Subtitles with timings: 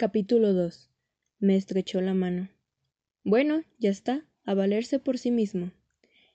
[0.00, 0.88] Capítulo 2.
[1.40, 2.48] Me estrechó la mano.
[3.22, 5.72] Bueno, ya está, a valerse por sí mismo.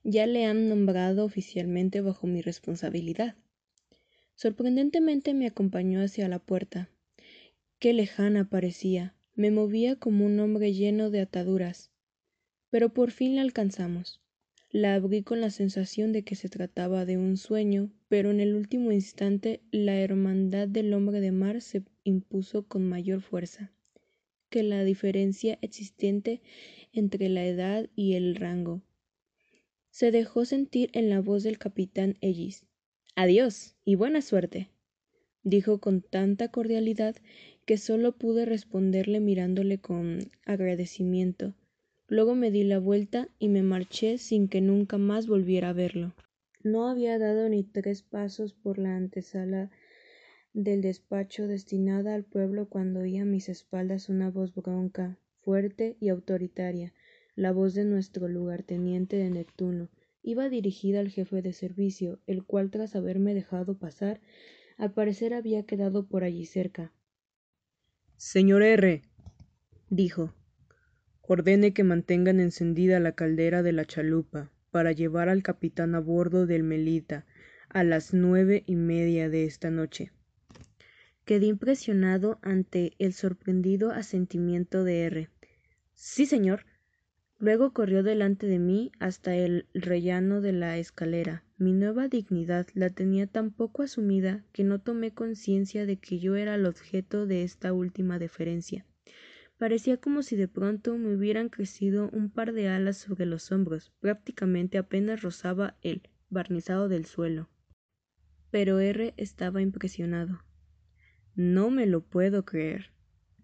[0.04, 3.34] Ya le han nombrado oficialmente bajo mi responsabilidad.
[4.36, 6.92] Sorprendentemente me acompañó hacia la puerta.
[7.80, 9.16] Qué lejana parecía.
[9.34, 11.90] Me movía como un hombre lleno de ataduras.
[12.70, 14.22] Pero por fin la alcanzamos.
[14.70, 18.56] La abrí con la sensación de que se trataba de un sueño, pero en el
[18.56, 23.74] último instante la hermandad del hombre de mar se impuso con mayor fuerza
[24.50, 26.42] que la diferencia existente
[26.94, 28.82] entre la edad y el rango.
[29.90, 32.64] Se dejó sentir en la voz del capitán Ellis.
[33.18, 34.70] Adiós y buena suerte.
[35.44, 37.18] dijo con tanta cordialidad
[37.66, 41.54] que solo pude responderle mirándole con agradecimiento
[42.08, 46.14] Luego me di la vuelta y me marché sin que nunca más volviera a verlo.
[46.66, 49.70] No había dado ni tres pasos por la antesala
[50.52, 56.10] del despacho destinada al pueblo cuando oí a mis espaldas una voz bronca, fuerte y
[56.10, 56.92] autoritaria,
[57.36, 59.90] la voz de nuestro lugarteniente de Neptuno.
[60.24, 64.20] Iba dirigida al jefe de servicio, el cual tras haberme dejado pasar,
[64.76, 66.92] al parecer había quedado por allí cerca.
[68.18, 69.04] Señor R.
[69.92, 70.34] dijo
[71.22, 76.46] ordene que mantengan encendida la caldera de la chalupa para llevar al capitán a bordo
[76.46, 77.26] del Melita
[77.70, 80.12] a las nueve y media de esta noche.
[81.24, 85.30] Quedé impresionado ante el sorprendido asentimiento de R.
[85.94, 86.66] Sí, señor.
[87.40, 91.46] Luego corrió delante de mí hasta el rellano de la escalera.
[91.58, 96.36] Mi nueva dignidad la tenía tan poco asumida que no tomé conciencia de que yo
[96.36, 98.86] era el objeto de esta última deferencia.
[99.58, 103.94] Parecía como si de pronto me hubieran crecido un par de alas sobre los hombros,
[104.02, 107.50] prácticamente apenas rozaba el barnizado del suelo.
[108.52, 110.44] Pero R estaba impresionado.
[111.36, 112.92] No me lo puedo creer,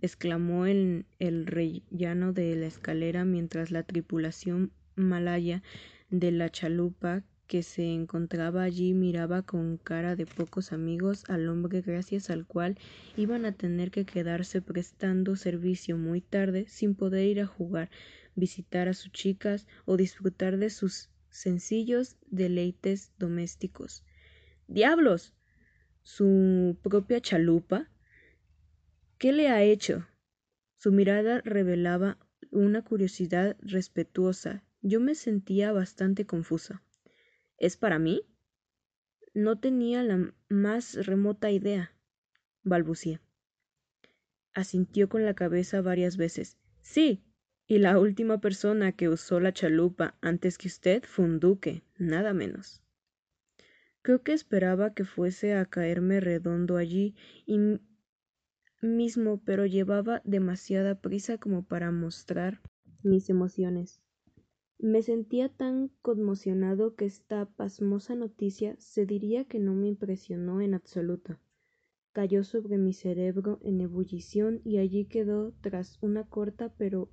[0.02, 5.64] exclamó en el rellano de la escalera mientras la tripulación malaya
[6.10, 11.82] de la chalupa que se encontraba allí miraba con cara de pocos amigos al hombre
[11.82, 12.78] gracias al cual
[13.18, 17.90] iban a tener que quedarse prestando servicio muy tarde sin poder ir a jugar,
[18.36, 24.06] visitar a sus chicas o disfrutar de sus sencillos deleites domésticos.
[24.70, 25.34] ¡Diablos!
[26.04, 27.90] ¿Su propia chalupa?
[29.18, 30.08] ¿Qué le ha hecho?
[30.78, 32.18] Su mirada revelaba
[32.50, 34.64] una curiosidad respetuosa.
[34.82, 36.82] Yo me sentía bastante confusa.
[37.62, 38.24] ¿Es para mí?
[39.36, 41.94] No tenía la más remota idea,
[42.64, 43.20] balbucié.
[44.52, 46.58] Asintió con la cabeza varias veces.
[46.82, 47.22] Sí,
[47.68, 52.34] y la última persona que usó la chalupa antes que usted fue un duque, nada
[52.34, 52.82] menos.
[54.02, 57.14] Creo que esperaba que fuese a caerme redondo allí
[57.46, 57.60] y
[58.82, 62.60] mismo, pero llevaba demasiada prisa como para mostrar
[63.04, 64.02] mis emociones.
[64.84, 70.74] Me sentía tan conmocionado que esta pasmosa noticia se diría que no me impresionó en
[70.74, 71.38] absoluto.
[72.14, 77.12] Cayó sobre mi cerebro en ebullición y allí quedó tras una corta pero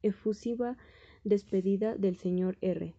[0.00, 0.78] efusiva
[1.24, 2.94] despedida del señor R.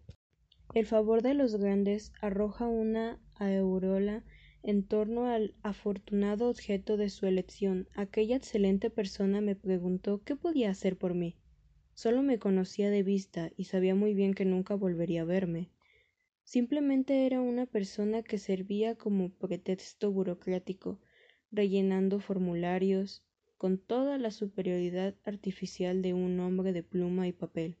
[0.74, 4.22] El favor de los grandes arroja una aureola
[4.62, 7.88] en torno al afortunado objeto de su elección.
[7.94, 11.39] Aquella excelente persona me preguntó qué podía hacer por mí.
[12.02, 15.68] Solo me conocía de vista y sabía muy bien que nunca volvería a verme.
[16.44, 20.98] Simplemente era una persona que servía como pretexto burocrático,
[21.50, 23.22] rellenando formularios
[23.58, 27.76] con toda la superioridad artificial de un hombre de pluma y papel,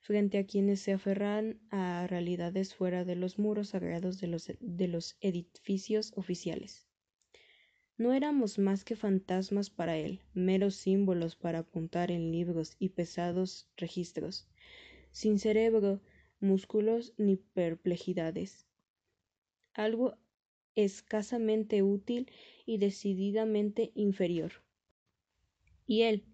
[0.00, 4.88] frente a quienes se aferran a realidades fuera de los muros sagrados de los, de
[4.88, 6.86] los edificios oficiales.
[8.00, 13.68] No éramos más que fantasmas para él, meros símbolos para apuntar en libros y pesados
[13.76, 14.48] registros,
[15.10, 16.00] sin cerebro,
[16.40, 18.64] músculos ni perplejidades.
[19.74, 20.16] Algo
[20.76, 22.32] escasamente útil
[22.64, 24.52] y decididamente inferior.
[25.86, 26.24] Y él,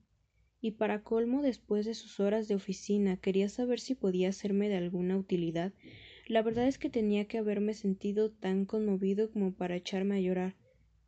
[0.61, 4.76] y para colmo después de sus horas de oficina, quería saber si podía serme de
[4.76, 5.73] alguna utilidad.
[6.29, 10.55] La verdad es que tenía que haberme sentido tan conmovido como para echarme a llorar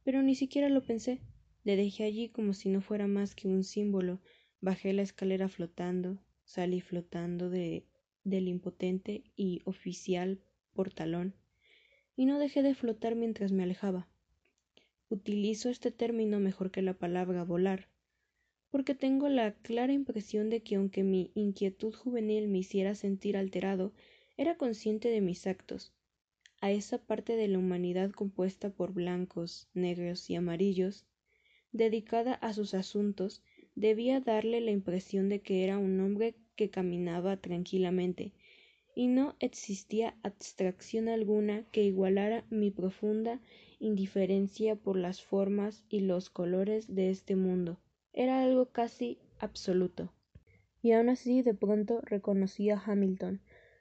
[0.09, 1.21] pero ni siquiera lo pensé.
[1.65, 4.23] Le dejé allí como si no fuera más que un símbolo.
[4.63, 7.85] Bajé la escalera flotando, salí flotando de,
[8.25, 10.41] del impotente y oficial
[10.73, 11.35] portalón,
[12.17, 14.09] y no dejé de flotar mientras me alejaba.
[15.11, 17.91] Utilizo este término mejor que la palabra volar,
[18.71, 23.93] porque tengo la clara impresión de que aunque mi inquietud juvenil me hiciera sentir alterado,
[24.39, 25.93] era consciente de mis actos,
[26.61, 31.07] a esa parte de la humanidad compuesta por blancos, negros y amarillos,
[31.73, 33.43] dedicada a sus asuntos,
[33.75, 38.33] debía darle la impresión de que era un hombre que caminaba tranquilamente,
[38.95, 43.41] y no existía abstracción alguna que igualara mi profunda
[43.79, 47.79] indiferencia por las formas y los colores de este mundo.
[48.13, 50.13] Era algo casi absoluto.
[50.83, 53.41] Y aun así de pronto reconocí a Hamilton.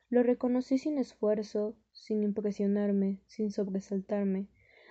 [0.09, 4.48] Lo reconocí sin esfuerzo, sin impresionarme, sin sobresaltarme.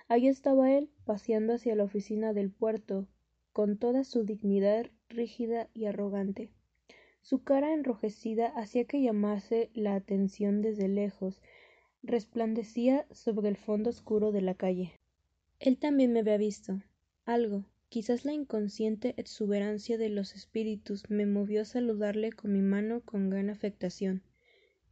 [0.07, 3.07] Allí estaba él, paseando hacia la oficina del puerto,
[3.51, 6.51] con toda su dignidad rígida y arrogante.
[7.21, 11.41] Su cara enrojecida hacía que llamase la atención desde lejos,
[12.03, 14.93] resplandecía sobre el fondo oscuro de la calle.
[15.59, 16.83] Él también me había visto.
[17.25, 23.01] Algo, quizás la inconsciente exuberancia de los espíritus, me movió a saludarle con mi mano
[23.01, 24.21] con gran afectación.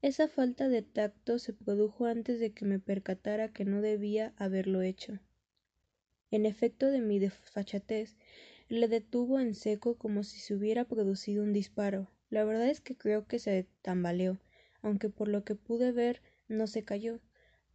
[0.05, 4.83] Esa falta de tacto se produjo antes de que me percatara que no debía haberlo
[4.83, 5.17] hecho.
[6.29, 8.15] En efecto de mi desfachatez,
[8.69, 12.11] le detuvo en seco como si se hubiera producido un disparo.
[12.29, 14.39] La verdad es que creo que se tambaleó,
[14.83, 17.19] aunque por lo que pude ver no se cayó.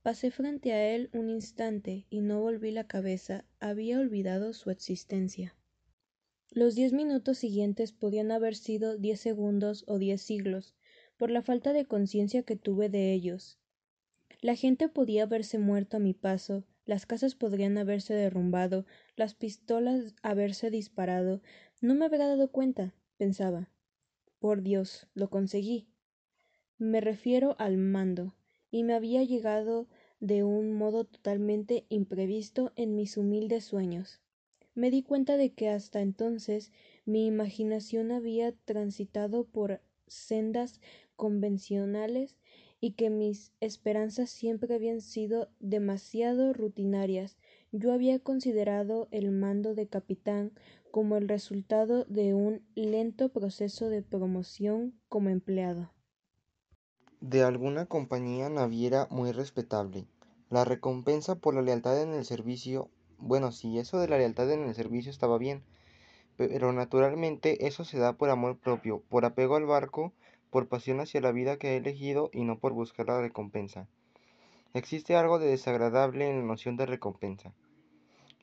[0.02, 3.44] Pasé frente a él un instante y no volví la cabeza.
[3.58, 5.56] Había olvidado su existencia.
[6.52, 10.76] Los diez minutos siguientes podían haber sido diez segundos o diez siglos
[11.20, 13.58] por la falta de conciencia que tuve de ellos.
[14.40, 18.86] La gente podía haberse muerto a mi paso, las casas podrían haberse derrumbado,
[19.16, 21.42] las pistolas haberse disparado.
[21.82, 23.68] No me habría dado cuenta, pensaba.
[24.38, 25.90] Por Dios, lo conseguí.
[26.78, 28.34] Me refiero al mando,
[28.70, 29.88] y me había llegado
[30.20, 34.22] de un modo totalmente imprevisto en mis humildes sueños.
[34.74, 36.72] Me di cuenta de que hasta entonces
[37.04, 40.80] mi imaginación había transitado por sendas
[41.20, 42.38] convencionales
[42.80, 47.36] y que mis esperanzas siempre habían sido demasiado rutinarias.
[47.72, 50.52] Yo había considerado el mando de capitán
[50.90, 55.92] como el resultado de un lento proceso de promoción como empleado.
[57.20, 60.06] De alguna compañía naviera muy respetable.
[60.48, 62.88] La recompensa por la lealtad en el servicio.
[63.18, 65.62] Bueno, sí, eso de la lealtad en el servicio estaba bien,
[66.38, 70.14] pero naturalmente eso se da por amor propio, por apego al barco
[70.50, 73.86] por pasión hacia la vida que he elegido y no por buscar la recompensa.
[74.74, 77.52] Existe algo de desagradable en la noción de recompensa.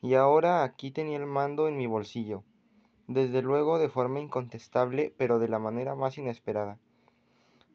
[0.02, 2.44] Y ahora aquí tenía el mando en mi bolsillo,
[3.06, 6.78] desde luego de forma incontestable, pero de la manera más inesperada.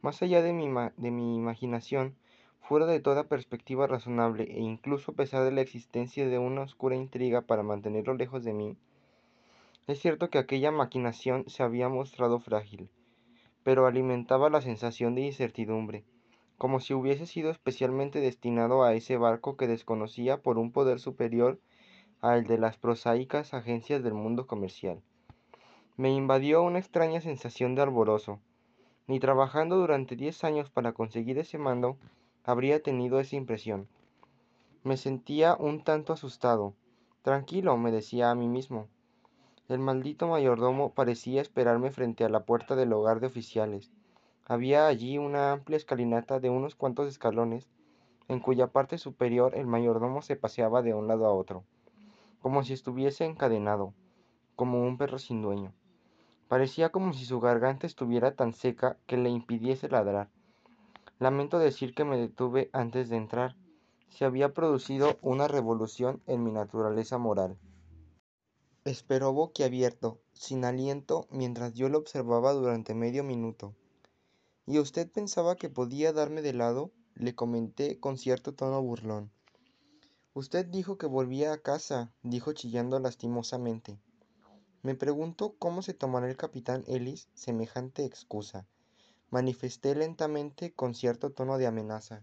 [0.02, 2.16] Más allá de mi, de mi imaginación,
[2.62, 6.96] fuera de toda perspectiva razonable e incluso a pesar de la existencia de una oscura
[6.96, 8.78] intriga para mantenerlo lejos de mí,
[9.86, 12.90] es cierto que aquella maquinación se había mostrado frágil,
[13.64, 16.04] pero alimentaba la sensación de incertidumbre,
[16.58, 21.60] como si hubiese sido especialmente destinado a ese barco que desconocía por un poder superior
[22.22, 25.02] al de las prosaicas agencias del mundo comercial.
[25.98, 28.40] Me invadió una extraña sensación de alborozo.
[29.08, 31.98] Ni trabajando durante diez años para conseguir ese mando
[32.44, 33.88] habría tenido esa impresión.
[34.84, 36.74] Me sentía un tanto asustado.
[37.22, 38.88] Tranquilo, me decía a mí mismo.
[39.70, 43.92] El maldito mayordomo parecía esperarme frente a la puerta del hogar de oficiales.
[44.46, 47.70] Había allí una amplia escalinata de unos cuantos escalones,
[48.28, 51.64] en cuya parte superior el mayordomo se paseaba de un lado a otro,
[52.42, 53.94] como si estuviese encadenado,
[54.58, 55.72] como un perro sin dueño.
[56.50, 60.30] Parecía como si su garganta estuviera tan seca que le impidiese ladrar.
[61.20, 63.56] Lamento decir que me detuve antes de entrar.
[64.10, 67.58] Se había producido una revolución en mi naturaleza moral.
[68.86, 73.74] Esperó boquiabierto, sin aliento, mientras yo lo observaba durante medio minuto.
[74.66, 76.92] ¿Y usted pensaba que podía darme de lado?
[77.16, 79.32] le comenté con cierto tono burlón.
[80.34, 83.98] Usted dijo que volvía a casa, dijo chillando lastimosamente.
[84.82, 88.68] Me pregunto cómo se tomará el capitán Ellis semejante excusa.
[89.30, 92.22] Manifesté lentamente con cierto tono de amenaza.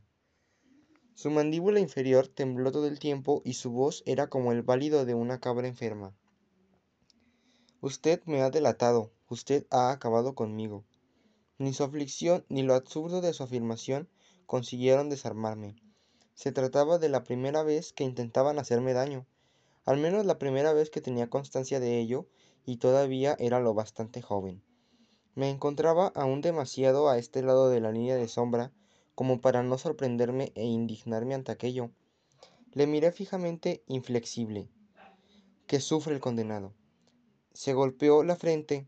[1.15, 5.15] Su mandíbula inferior tembló todo el tiempo y su voz era como el válido de
[5.15, 6.15] una cabra enferma.
[7.83, 10.85] Usted me ha delatado, usted ha acabado conmigo.
[11.57, 14.07] Ni su aflicción ni lo absurdo de su afirmación
[14.45, 15.77] consiguieron desarmarme.
[16.35, 19.25] Se trataba de la primera vez que intentaban hacerme daño,
[19.87, 22.27] al menos la primera vez que tenía constancia de ello,
[22.67, 24.63] y todavía era lo bastante joven.
[25.35, 28.73] Me encontraba aún demasiado a este lado de la línea de sombra
[29.15, 31.91] como para no sorprenderme e indignarme ante aquello.
[32.73, 34.69] Le miré fijamente, inflexible.
[35.67, 36.75] Que sufre el condenado
[37.61, 38.87] se golpeó la frente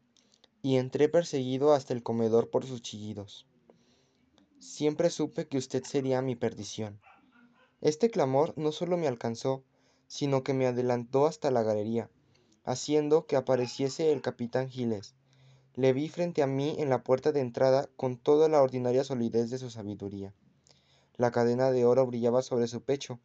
[0.63, 3.47] y entré perseguido hasta el comedor por sus chillidos.
[4.61, 6.99] Siempre supe que usted sería mi perdición.
[7.83, 9.63] Este clamor no solo me alcanzó,
[10.07, 12.09] sino que me adelantó hasta la galería.
[12.65, 15.17] haciendo que apareciese el capitán Giles.
[15.75, 19.51] Le vi frente a mí en la puerta de entrada con toda la ordinaria solidez
[19.51, 20.33] de su sabiduría.
[21.19, 23.21] La cadena de oro brillaba sobre su pecho.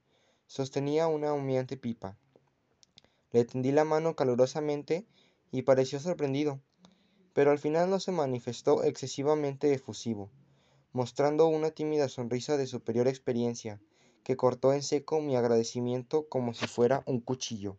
[0.45, 2.17] Sostenía una humeante pipa.
[3.31, 5.07] Le tendí la mano calurosamente
[5.51, 6.59] y pareció sorprendido,
[7.33, 10.31] pero al final no se manifestó excesivamente efusivo,
[10.91, 13.79] mostrando una tímida sonrisa de superior experiencia,
[14.23, 17.77] que cortó en seco mi agradecimiento como si fuera un cuchillo.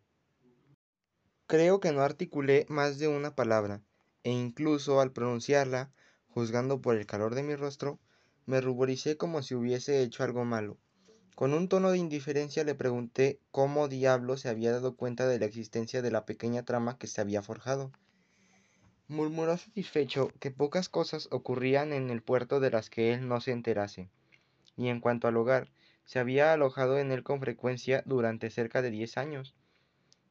[1.46, 3.82] Creo que no articulé más de una palabra,
[4.22, 5.90] e incluso al pronunciarla,
[6.28, 7.98] juzgando por el calor de mi rostro,
[8.46, 10.78] me ruboricé como si hubiese hecho algo malo.
[11.38, 15.46] Con un tono de indiferencia le pregunté cómo diablo se había dado cuenta de la
[15.46, 17.92] existencia de la pequeña trama que se había forjado.
[19.06, 23.52] Murmuró satisfecho que pocas cosas ocurrían en el puerto de las que él no se
[23.52, 24.10] enterase,
[24.76, 25.70] y en cuanto al hogar,
[26.06, 29.54] se había alojado en él con frecuencia durante cerca de diez años.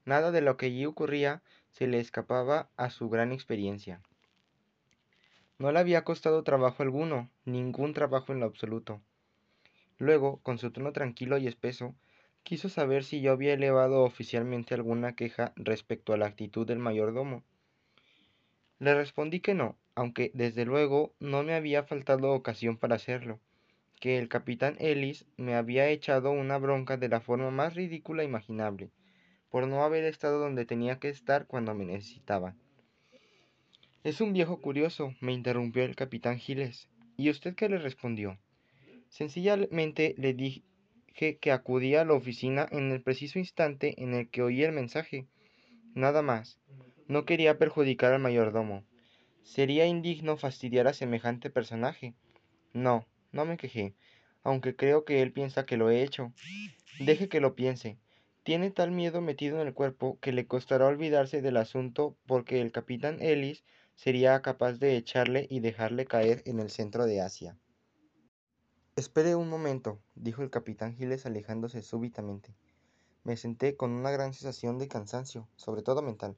[0.03, 4.01] Nada de lo que allí ocurría se le escapaba a su gran experiencia.
[5.57, 8.99] No le había costado trabajo alguno, ningún trabajo en lo absoluto.
[9.97, 11.95] Luego, con su tono tranquilo y espeso,
[12.43, 17.43] quiso saber si yo había elevado oficialmente alguna queja respecto a la actitud del mayordomo.
[18.79, 23.39] Le respondí que no, aunque desde luego no me había faltado ocasión para hacerlo,
[23.99, 28.91] que el capitán Ellis me había echado una bronca de la forma más ridícula imaginable,
[29.49, 32.55] por no haber estado donde tenía que estar cuando me necesitaba.
[34.03, 36.87] Es un viejo curioso, me interrumpió el capitán Giles.
[37.17, 38.37] ¿Y usted qué le respondió?
[39.09, 40.63] Sencillamente le dije
[41.39, 45.27] que acudía a la oficina en el preciso instante en el que oí el mensaje.
[45.93, 46.59] Nada más.
[47.07, 48.83] No quería perjudicar al mayordomo.
[49.43, 52.13] Sería indigno fastidiar a semejante personaje.
[52.73, 53.95] No, no me quejé,
[54.43, 56.33] aunque creo que él piensa que lo he hecho.
[56.99, 57.97] Deje que lo piense.
[58.43, 62.71] Tiene tal miedo metido en el cuerpo que le costará olvidarse del asunto porque el
[62.71, 63.63] capitán Ellis
[63.95, 67.57] sería capaz de echarle y dejarle caer en el centro de Asia.
[68.97, 72.55] Espere un momento, dijo el capitán Giles alejándose súbitamente.
[73.23, 76.35] Me senté con una gran sensación de cansancio, sobre todo mental.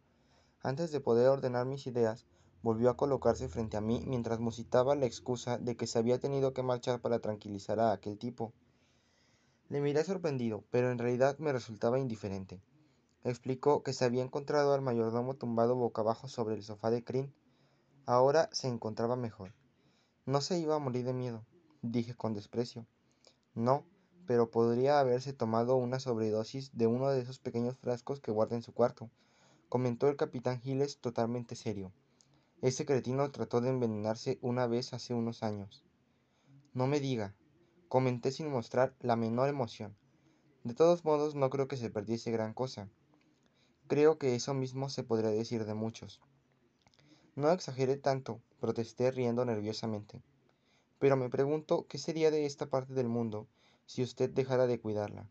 [0.61, 2.25] Antes de poder ordenar mis ideas,
[2.61, 6.53] volvió a colocarse frente a mí mientras musitaba la excusa de que se había tenido
[6.53, 8.51] que marchar para tranquilizar a aquel tipo.
[9.69, 12.59] Le miré sorprendido, pero en realidad me resultaba indiferente.
[13.23, 17.33] Explicó que se había encontrado al mayordomo tumbado boca abajo sobre el sofá de crin.
[18.05, 19.53] Ahora se encontraba mejor.
[20.25, 21.45] No se iba a morir de miedo
[21.81, 22.86] dije con desprecio.
[23.55, 23.86] No,
[24.27, 28.62] pero podría haberse tomado una sobredosis de uno de esos pequeños frascos que guarda en
[28.62, 29.09] su cuarto,
[29.69, 31.91] comentó el capitán Giles totalmente serio.
[32.62, 35.83] Ese cretino trató de envenenarse una vez hace unos años.
[36.74, 37.33] No me diga,
[37.88, 39.95] comenté sin mostrar la menor emoción.
[40.63, 42.89] De todos modos, no creo que se perdiese gran cosa.
[43.88, 46.21] Creo que eso mismo se podría decir de muchos.
[47.36, 50.21] No exageré tanto, protesté riendo nerviosamente
[51.00, 53.48] pero me pregunto qué sería de esta parte del mundo
[53.86, 55.25] si usted dejara de cuidarla.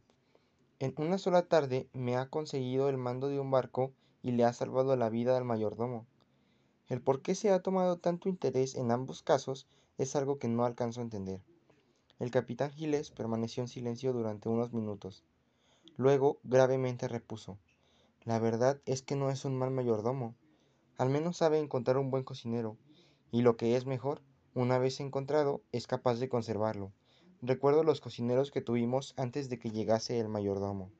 [0.80, 4.52] En una sola tarde me ha conseguido el mando de un barco y le ha
[4.52, 6.06] salvado la vida al mayordomo.
[6.88, 9.66] El por qué se ha tomado tanto interés en ambos casos
[9.98, 11.40] es algo que no alcanzo a entender.
[12.18, 15.22] El capitán Giles permaneció en silencio durante unos minutos.
[15.96, 17.58] Luego gravemente repuso
[18.24, 20.34] La verdad es que no es un mal mayordomo.
[20.96, 22.76] Al menos sabe encontrar un buen cocinero,
[23.30, 24.22] y lo que es mejor,
[24.54, 26.92] una vez encontrado, es capaz de conservarlo.
[27.42, 30.90] Recuerdo los cocineros que tuvimos antes de que llegase el mayordomo.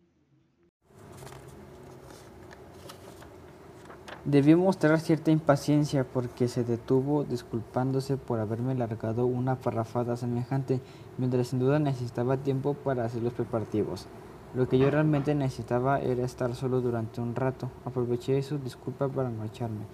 [4.25, 10.81] Debió mostrar cierta impaciencia porque se detuvo disculpándose por haberme largado una parrafada semejante,
[11.17, 14.07] mientras sin duda necesitaba tiempo para hacer los preparativos.
[14.55, 17.71] Lo que yo realmente necesitaba era estar solo durante un rato.
[17.85, 19.87] Aproveché su disculpa para marcharme.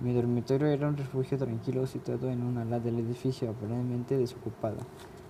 [0.00, 4.78] Mi dormitorio era un refugio tranquilo situado en un ala del edificio aparentemente desocupada,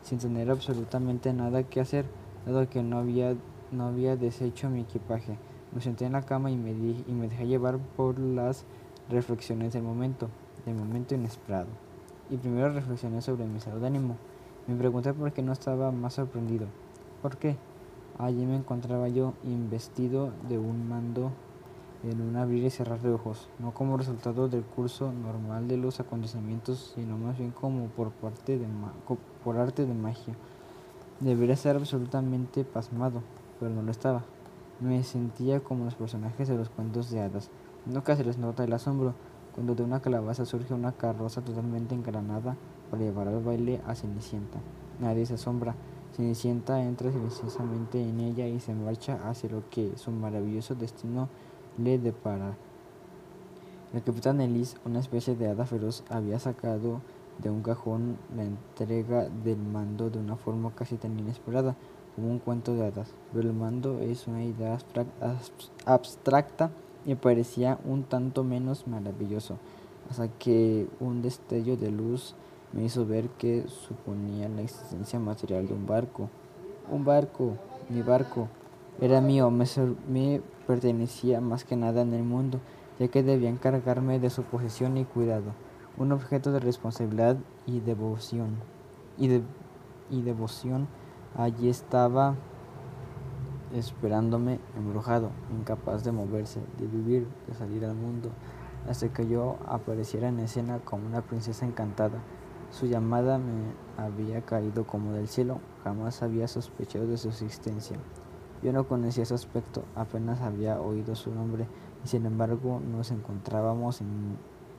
[0.01, 2.05] sin tener absolutamente nada que hacer,
[2.47, 3.35] dado que no había,
[3.73, 5.37] no había deshecho mi equipaje.
[5.73, 8.65] Me senté en la cama y me, di, y me dejé llevar por las
[9.09, 10.29] reflexiones del momento,
[10.65, 11.71] del momento inesperado.
[12.31, 14.19] Y primero reflexioné sobre mi estado de ánimo.
[14.69, 16.69] Me pregunté por qué no estaba más sorprendido.
[17.23, 17.57] ¿Por qué?
[18.19, 21.33] Allí me encontraba yo investido de un mando
[22.03, 26.01] en un abrir y cerrar de ojos, no como resultado del curso normal de los
[26.01, 28.67] acontecimientos, sino más bien como por, parte de
[29.45, 30.35] por arte de magia.
[31.21, 33.23] Debería estar absolutamente pasmado,
[33.59, 34.25] pero no lo estaba.
[34.81, 37.51] Me sentía como los personajes de los cuentos de hadas.
[37.85, 39.15] Nunca se les nota el asombro
[39.55, 42.57] cuando de una calabaza surge una carroza totalmente engranada
[42.91, 44.59] para llevar al baile a Cenicienta.
[45.01, 45.75] Nadie se asombra.
[46.17, 51.29] Cenicienta entra silenciosamente en ella y se marcha hacia lo que su maravilloso destino
[51.83, 52.57] le depara.
[53.93, 57.01] El capitán Ellis, una especie de hada feroz, había sacado
[57.39, 61.75] de un cajón la entrega del mando de una forma casi tan inesperada
[62.15, 63.13] como un cuento de hadas.
[63.33, 64.79] Pero el mando es una idea
[65.87, 66.71] abstracta
[67.07, 69.57] y parecía un tanto menos maravilloso,
[70.11, 72.35] hasta que un destello de luz
[72.73, 76.29] me hizo ver que suponía la existencia material de un barco.
[76.91, 77.55] Un barco,
[77.89, 78.49] mi barco,
[79.01, 82.61] era mío, me, pertenecía más que nada en el mundo
[82.99, 85.55] ya que debía encargarme de su posesión y cuidado,
[85.97, 88.57] un objeto de responsabilidad y devoción.
[89.17, 89.43] Y, de,
[90.11, 90.87] y devoción
[91.35, 92.35] allí estaba
[93.75, 98.29] esperándome embrujado, incapaz de moverse, de vivir, de salir al mundo,
[98.87, 102.19] hasta que yo apareciera en escena como una princesa encantada.
[102.71, 107.97] Su llamada me había caído como del cielo, jamás había sospechado de su existencia.
[108.63, 111.67] Yo no conocía su aspecto, apenas había oído su nombre,
[112.05, 114.03] y sin embargo nos encontrábamos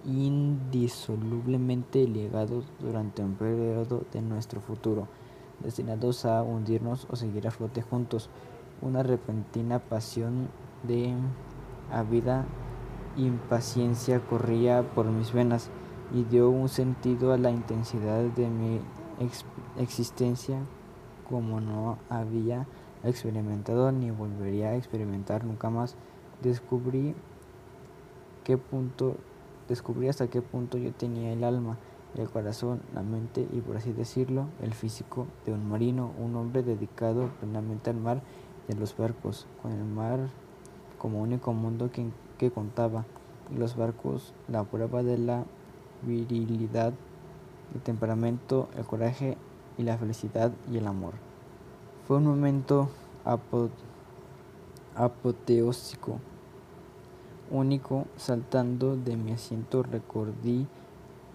[0.06, 5.08] indisolublemente ligados durante un periodo de nuestro futuro,
[5.64, 8.30] destinados a hundirnos o seguir a flote juntos.
[8.82, 10.50] Una repentina pasión
[10.84, 11.14] de
[11.92, 12.46] ávida
[13.18, 15.70] impaciencia corría por mis venas
[16.14, 18.80] y dio un sentido a la intensidad de mi
[19.78, 20.60] existencia
[21.30, 22.66] como no había
[23.04, 25.96] experimentado ni volvería a experimentar nunca más.
[26.42, 27.16] Descubrí
[28.44, 29.16] qué punto,
[29.68, 31.78] descubrí hasta qué punto yo tenía el alma,
[32.16, 36.64] el corazón, la mente y por así decirlo, el físico de un marino, un hombre
[36.64, 38.22] dedicado plenamente al mar
[38.68, 40.20] y a los barcos, con el mar
[40.98, 42.06] como único mundo que,
[42.38, 43.06] que contaba,
[43.52, 45.46] y los barcos la prueba de la
[46.04, 46.94] virilidad,
[47.74, 49.38] el temperamento, el coraje
[49.78, 51.31] y la felicidad y el amor.
[52.12, 52.90] Fue un momento
[54.96, 56.20] apoteósico
[57.50, 60.68] único, saltando de mi asiento recorrí,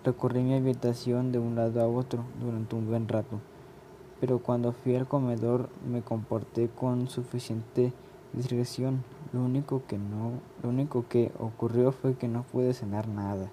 [0.05, 3.41] recorrí mi habitación de un lado a otro durante un buen rato.
[4.21, 7.95] Pero cuando fui al comedor me comporté con suficiente
[8.35, 9.03] discreción.
[9.33, 13.51] Lo único que no, lo único que ocurrió fue que no pude cenar nada.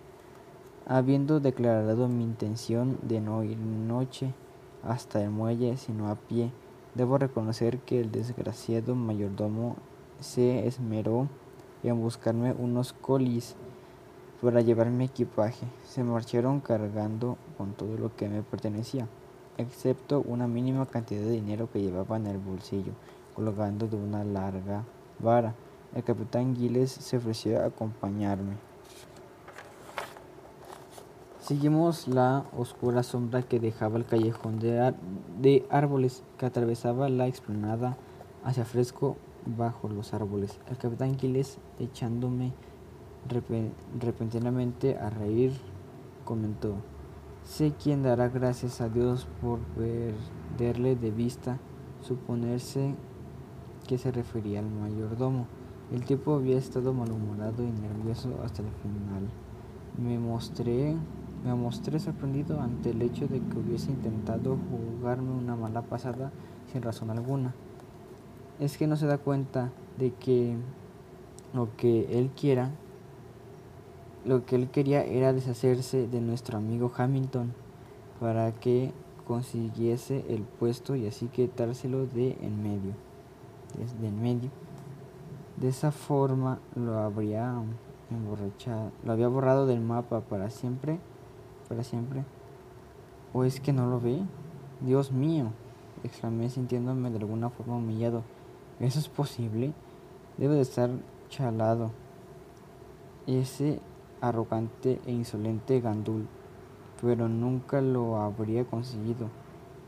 [0.86, 4.34] Habiendo declarado mi intención de no ir noche
[4.84, 6.52] hasta el muelle, sino a pie,
[6.96, 9.76] debo reconocer que el desgraciado mayordomo
[10.20, 11.28] se esmeró
[11.84, 13.56] en buscarme unos colis
[14.42, 15.66] para llevar mi equipaje.
[15.86, 19.08] Se marcharon cargando con todo lo que me pertenecía,
[19.58, 22.94] excepto una mínima cantidad de dinero que llevaba en el bolsillo,
[23.36, 24.84] colgando de una larga
[25.20, 25.56] vara.
[25.96, 28.73] El capitán Giles se ofreció a acompañarme.
[31.44, 37.98] Seguimos la oscura sombra que dejaba el callejón de, árboles que atravesaba la explanada
[38.46, 40.58] hacia fresco bajo los árboles.
[40.70, 42.54] El capitán Giles, echándome
[44.00, 45.52] repentinamente a reír,
[46.24, 46.76] comentó,
[47.44, 51.60] sé quién dará gracias a Dios por perderle de vista,
[52.00, 52.96] suponerse
[53.86, 55.48] que se refería al mayordomo.
[55.92, 59.30] El tipo había estado malhumorado y nervioso hasta el final.
[59.98, 60.96] Me mostré,
[61.44, 66.32] me mostré sorprendido ante el hecho de que hubiese intentado jugarme una mala pasada
[66.72, 67.54] sin razón alguna
[68.60, 70.56] es que no se da cuenta de que
[71.54, 72.72] lo que él quiera,
[74.26, 77.54] lo que él quería era deshacerse de nuestro amigo Hamilton
[78.20, 78.92] para que
[79.28, 82.94] consiguiese el puesto y así quitárselo de en medio,
[83.78, 84.50] desde en medio.
[85.58, 87.54] De esa forma lo habría
[88.10, 91.00] emborrachado, lo había borrado del mapa para siempre,
[91.74, 92.24] para siempre.
[93.34, 94.20] ¿O es que no lo ve?
[94.82, 95.46] Dios mío,
[96.04, 98.22] exclamé sintiéndome de alguna forma humillado.
[98.80, 99.74] ¿Eso es posible?
[100.38, 100.92] Debe de estar
[101.30, 101.92] chalado.
[103.26, 103.80] Ese
[104.22, 106.28] arrogante e insolente gandul.
[107.02, 109.30] Pero nunca lo habría conseguido.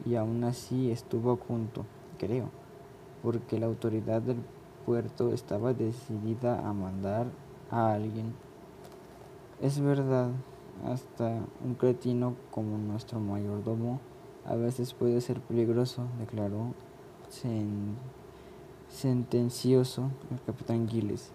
[0.06, 1.86] Y aún así estuvo a punto,
[2.18, 2.50] creo.
[3.22, 4.38] Porque la autoridad del
[4.88, 7.28] puerto estaba decidida a mandar
[7.70, 8.34] a alguien.
[9.62, 10.32] Es verdad,
[10.84, 14.00] hasta un cretino como nuestro mayordomo
[14.46, 16.74] a veces puede ser peligroso, declaró
[18.90, 21.32] sentencioso el capitán Giles,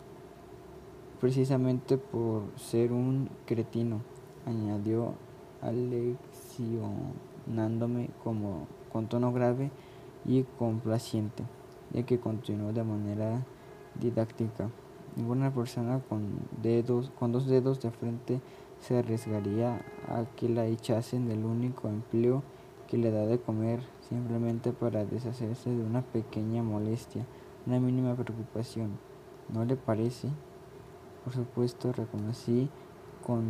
[1.21, 4.01] precisamente por ser un cretino,
[4.47, 5.15] añadió
[5.61, 9.73] aleccionándome como con tono grave
[10.25, 11.43] y complaciente,
[11.93, 13.45] ya que continuó de manera
[14.01, 14.71] didáctica.
[15.17, 16.29] Ninguna persona con
[16.63, 18.41] dedos, con dos dedos de frente
[18.81, 22.43] se arriesgaría a que la echasen del único empleo
[22.89, 27.25] que le da de comer simplemente para deshacerse de una pequeña molestia
[27.67, 28.99] una mínima preocupación.
[29.53, 30.29] ¿No le parece?
[31.25, 32.71] Por supuesto, reconocí
[33.27, 33.45] con,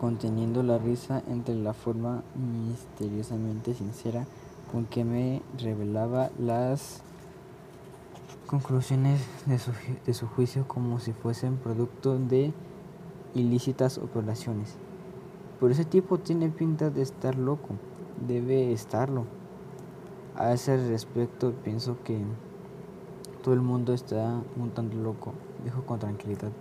[0.00, 4.26] conteniendo la risa entre la forma misteriosamente sincera
[4.70, 7.02] con que me revelaba las
[8.46, 9.72] conclusiones de su,
[10.06, 12.52] de su juicio como si fuesen producto de
[13.34, 14.76] ilícitas operaciones.
[15.60, 17.70] Pero ese tipo tiene pinta de estar loco,
[18.26, 19.24] debe estarlo.
[20.36, 22.20] A ese respecto pienso que
[23.42, 25.32] todo el mundo está un tanto loco,
[25.64, 26.52] dijo con tranquilidad.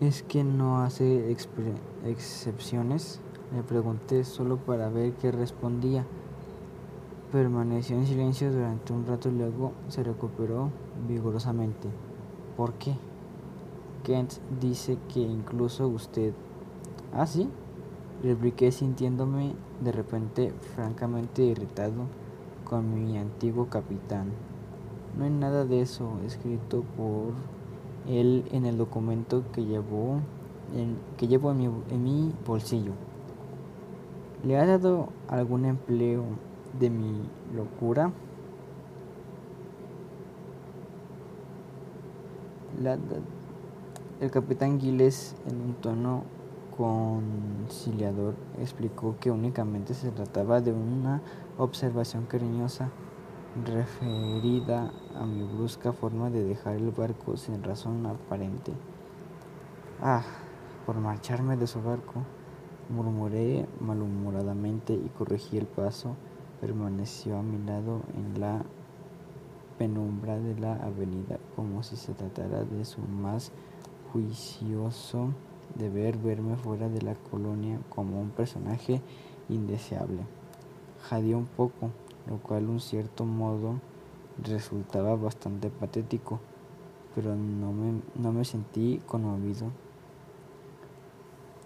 [0.00, 1.30] ¿Es que no hace
[2.04, 3.20] excepciones?
[3.54, 6.04] Le pregunté solo para ver qué respondía.
[7.30, 10.70] Permaneció en silencio durante un rato y luego se recuperó
[11.06, 11.88] vigorosamente.
[12.56, 12.96] ¿Por qué?
[14.04, 16.32] Kent dice que incluso usted...
[17.12, 17.48] ¿Ah, sí?
[18.22, 22.06] Repliqué sintiéndome de repente francamente irritado
[22.64, 24.28] con mi antiguo capitán.
[25.18, 27.32] No hay nada de eso escrito por
[28.08, 30.20] él en el documento que llevó
[30.74, 32.92] en, que llevo en mi, en mi bolsillo.
[34.44, 36.24] ¿Le ha dado algún empleo
[36.78, 37.22] de mi
[37.54, 38.10] locura?
[42.82, 42.98] La,
[44.20, 46.22] el capitán Giles, en un tono
[46.76, 51.20] conciliador, explicó que únicamente se trataba de una
[51.58, 52.90] observación cariñosa
[53.64, 58.72] referida a mi brusca forma de dejar el barco sin razón aparente.
[60.02, 60.22] Ah,
[60.86, 62.22] por marcharme de su barco,
[62.90, 66.16] murmuré malhumoradamente y corregí el paso.
[66.60, 68.62] Permaneció a mi lado en la
[69.78, 73.52] penumbra de la avenida como si se tratara de su más
[74.14, 75.30] juicioso
[75.74, 79.00] deber verme fuera de la colonia como un personaje
[79.48, 80.20] indeseable.
[81.02, 81.90] Jadeó un poco,
[82.28, 83.80] lo cual un cierto modo
[84.40, 86.38] resultaba bastante patético,
[87.16, 89.72] pero no me, no me sentí conmovido.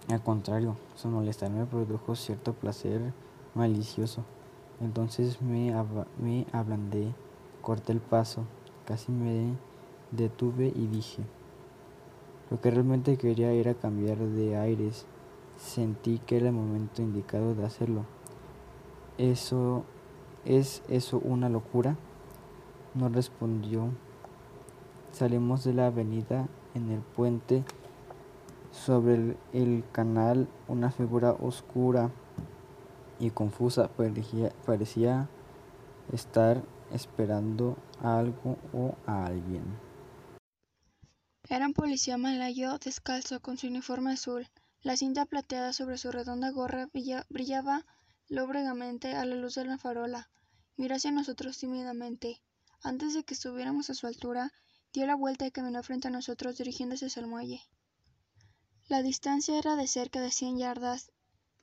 [0.09, 3.13] Al contrario, su molestar me produjo cierto placer
[3.55, 4.25] malicioso.
[4.81, 5.75] Entonces me,
[6.19, 7.13] me ablandé,
[7.61, 8.45] corté el paso,
[8.87, 9.53] casi me
[10.13, 11.25] detuve y dije,
[12.51, 15.07] lo que realmente quería era cambiar de aires.
[15.57, 18.05] Sentí que era el momento indicado de hacerlo.
[19.19, 19.85] ¿Eso
[20.45, 21.97] es eso una locura?
[22.95, 23.89] No respondió.
[25.13, 27.65] Salimos de la avenida en el puente.
[28.71, 32.11] Sobre el, canal una figura oscura
[33.19, 35.29] y confusa parecía, parecía
[36.13, 39.88] estar esperando a algo o a alguien.
[41.51, 44.47] Era un policía malayo descalzo con su uniforme azul.
[44.83, 46.91] La cinta plateada sobre su redonda gorra
[47.31, 47.87] brillaba
[48.29, 50.29] lóbregamente a la luz de la farola.
[50.77, 52.43] Miró hacia nosotros tímidamente.
[52.83, 54.53] Antes de que estuviéramos a su altura,
[54.93, 57.63] dio la vuelta y caminó frente a nosotros dirigiéndose hacia el muelle.
[58.89, 61.13] La distancia era de cerca de cien yardas,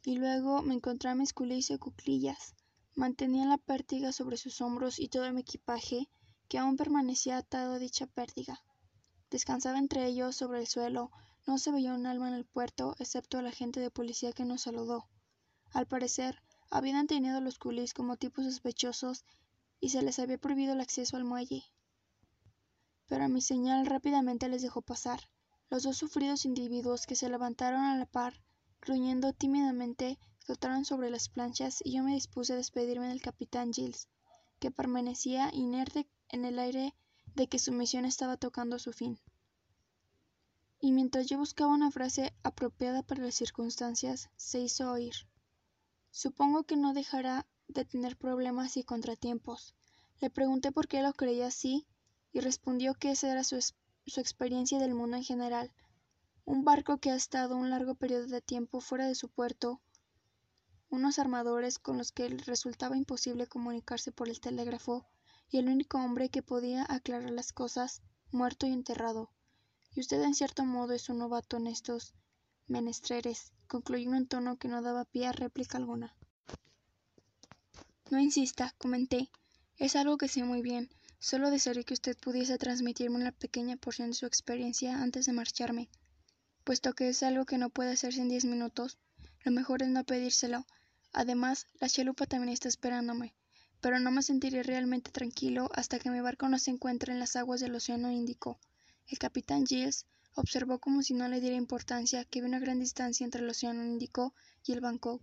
[0.04, 2.56] y luego me encontré a mis y cuclillas.
[2.96, 6.10] Mantenía la pértiga sobre sus hombros y todo mi equipaje,
[6.50, 8.64] que aún permanecía atado a dicha pértiga.
[9.30, 11.12] Descansaba entre ellos sobre el suelo.
[11.48, 14.62] No se veía un alma en el puerto, excepto el agente de policía que nos
[14.62, 15.08] saludó.
[15.74, 19.26] Al parecer, habían tenido a los culis como tipos sospechosos
[19.80, 21.64] y se les había prohibido el acceso al muelle.
[23.08, 25.20] Pero a mi señal rápidamente les dejó pasar.
[25.70, 28.42] Los dos sufridos individuos que se levantaron a la par,
[28.82, 34.08] gruñendo tímidamente, flotaron sobre las planchas y yo me dispuse a despedirme del capitán Giles,
[34.60, 36.96] que permanecía inerte en el aire
[37.36, 39.20] de que su misión estaba tocando su fin.
[40.80, 45.14] Y mientras yo buscaba una frase apropiada para las circunstancias, se hizo oír.
[46.12, 49.74] Supongo que no dejará de tener problemas y contratiempos.
[50.22, 51.86] Le pregunté por qué lo creía así
[52.32, 53.58] y respondió que esa era su,
[54.16, 55.74] experiencia del mundo en general.
[56.46, 59.82] Un barco que ha estado un largo periodo de tiempo fuera de su puerto,
[60.90, 65.06] unos armadores con los que resultaba imposible comunicarse por el telégrafo,
[65.50, 69.32] y el único hombre que podía aclarar las cosas, muerto y enterrado.
[69.94, 72.14] Y usted en cierto modo es un novato en estos
[72.68, 76.16] menesteres, concluyó en un tono que no daba pie a réplica alguna.
[78.10, 79.30] No insista, comenté.
[79.78, 80.90] Es algo que sé muy bien.
[81.20, 85.90] Solo desearía que usted pudiese transmitirme una pequeña porción de su experiencia antes de marcharme.
[86.64, 88.98] Puesto que es algo que no puede hacerse en diez minutos,
[89.44, 90.66] lo mejor es no pedírselo.
[91.14, 93.36] Además, la chalupa también está esperándome
[93.86, 97.36] pero no me sentiré realmente tranquilo hasta que mi barco no se encuentre en las
[97.36, 98.60] aguas del Océano Índico.
[99.06, 103.24] El capitán Giles observó como si no le diera importancia que había una gran distancia
[103.24, 104.34] entre el Océano Índico
[104.66, 105.22] y el Bangkok,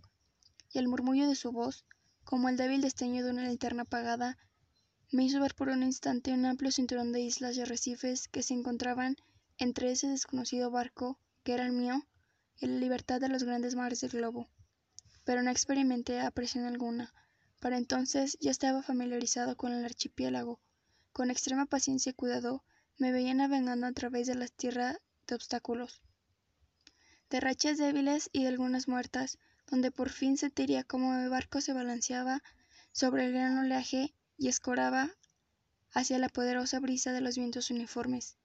[0.73, 1.85] y el murmullo de su voz,
[2.23, 4.39] como el débil destello de una linterna apagada,
[5.11, 8.55] me hizo ver por un instante un amplio cinturón de islas y arrecifes que se
[8.55, 9.17] encontraban
[9.59, 12.07] entre ese desconocido barco que era el mío,
[12.61, 14.49] y la libertad de los grandes mares del globo.
[15.25, 17.13] Pero no experimenté apresión alguna.
[17.63, 20.59] Para entonces ya estaba familiarizado con el archipiélago.
[21.13, 22.65] Con extrema paciencia y cuidado
[22.99, 24.99] me veía navegando a través de las tierras
[25.29, 26.03] de obstáculos,
[27.31, 29.39] de rachas débiles y de algunas muertas,
[29.71, 32.43] donde por fin sentiría cómo mi barco se balanceaba
[32.91, 35.13] sobre el gran oleaje y escoraba
[35.93, 38.39] hacia la poderosa brisa de los vientos uniformes,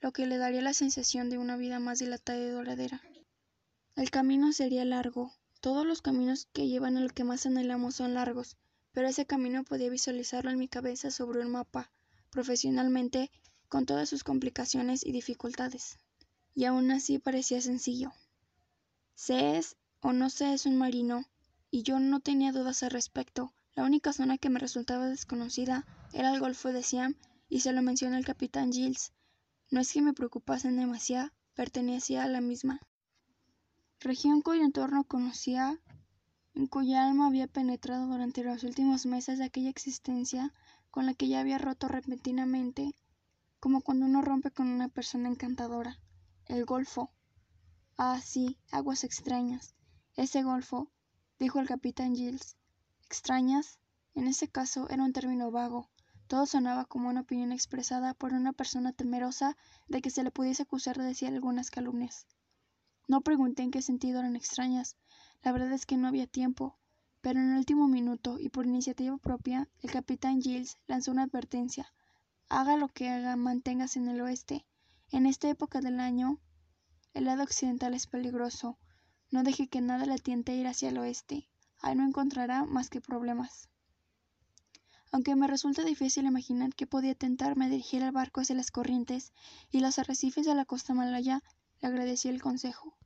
[0.00, 3.00] lo que le daría la sensación de una vida más dilatada y duradera.
[3.94, 5.32] El camino sería largo.
[5.60, 8.58] Todos los caminos que llevan a lo que más anhelamos son largos,
[8.94, 11.90] pero ese camino podía visualizarlo en mi cabeza sobre un mapa,
[12.30, 13.30] profesionalmente,
[13.68, 15.98] con todas sus complicaciones y dificultades.
[16.54, 18.12] Y aún así parecía sencillo.
[19.16, 21.24] Se es o no se es un marino,
[21.72, 23.52] y yo no tenía dudas al respecto.
[23.74, 27.16] La única zona que me resultaba desconocida era el Golfo de Siam,
[27.48, 29.12] y se lo mencioné al capitán Giles.
[29.70, 32.80] No es que me preocupasen demasiado, pertenecía a la misma.
[33.98, 35.80] Región cuyo entorno conocía,
[36.54, 40.52] en cuya alma había penetrado durante los últimos meses de aquella existencia
[40.90, 42.94] con la que ya había roto repentinamente,
[43.58, 45.98] como cuando uno rompe con una persona encantadora.
[46.46, 47.10] El Golfo.
[47.96, 49.74] Ah, sí, aguas extrañas.
[50.14, 50.90] Ese Golfo,
[51.40, 52.56] dijo el capitán Giles.
[53.06, 53.80] ¿Extrañas?
[54.14, 55.88] En ese caso era un término vago.
[56.28, 59.56] Todo sonaba como una opinión expresada por una persona temerosa
[59.88, 62.26] de que se le pudiese acusar de decir algunas calumnias.
[63.08, 64.96] No pregunté en qué sentido eran extrañas.
[65.44, 66.78] La verdad es que no había tiempo.
[67.20, 71.92] Pero en el último minuto, y por iniciativa propia, el capitán Giles lanzó una advertencia.
[72.48, 74.64] Haga lo que haga, manténgase en el oeste.
[75.10, 76.38] En esta época del año,
[77.12, 78.78] el lado occidental es peligroso.
[79.30, 81.46] No deje que nada le tiente a ir hacia el oeste.
[81.82, 83.68] Ahí no encontrará más que problemas.
[85.12, 89.34] Aunque me resulta difícil imaginar qué podía tentarme a dirigir el barco hacia las corrientes
[89.70, 91.42] y los arrecifes de la costa malaya,
[91.82, 92.96] le agradecí el consejo.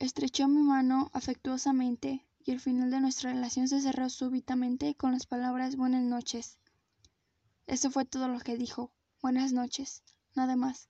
[0.00, 5.26] Estrechó mi mano afectuosamente y el final de nuestra relación se cerró súbitamente con las
[5.26, 6.56] palabras buenas noches.
[7.66, 8.92] Eso fue todo lo que dijo.
[9.20, 10.04] Buenas noches.
[10.36, 10.88] Nada más.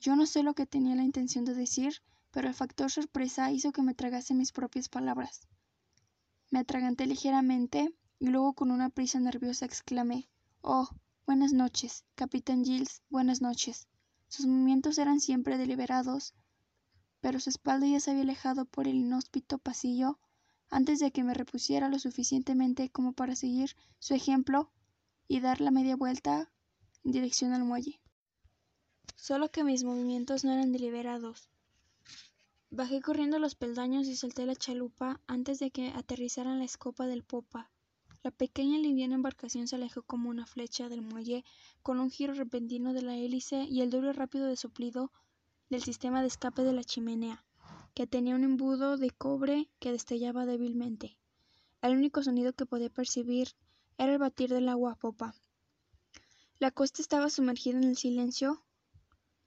[0.00, 3.70] Yo no sé lo que tenía la intención de decir, pero el factor sorpresa hizo
[3.70, 5.46] que me tragase mis propias palabras.
[6.50, 10.30] Me atraganté ligeramente y luego con una prisa nerviosa exclamé
[10.62, 10.88] Oh,
[11.26, 13.88] buenas noches, capitán Giles, buenas noches.
[14.28, 16.34] Sus movimientos eran siempre deliberados,
[17.20, 20.18] pero su espalda ya se había alejado por el inhóspito pasillo
[20.70, 24.70] antes de que me repusiera lo suficientemente como para seguir su ejemplo
[25.26, 26.50] y dar la media vuelta
[27.04, 28.00] en dirección al muelle.
[29.16, 31.48] Solo que mis movimientos no eran deliberados.
[32.70, 37.24] Bajé corriendo los peldaños y salté la chalupa antes de que aterrizara la escopa del
[37.24, 37.70] popa.
[38.22, 41.44] La pequeña y liviana embarcación se alejó como una flecha del muelle,
[41.82, 45.12] con un giro repentino de la hélice y el duro rápido de soplido
[45.70, 47.44] del sistema de escape de la chimenea
[47.94, 51.18] que tenía un embudo de cobre que destellaba débilmente.
[51.82, 53.54] El único sonido que podía percibir
[53.98, 55.34] era el batir del agua a popa.
[56.58, 58.62] La costa estaba sumergida en el silencio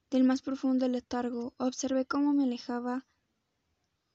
[0.10, 1.54] del más profundo letargo.
[1.58, 3.06] Observé cómo me alejaba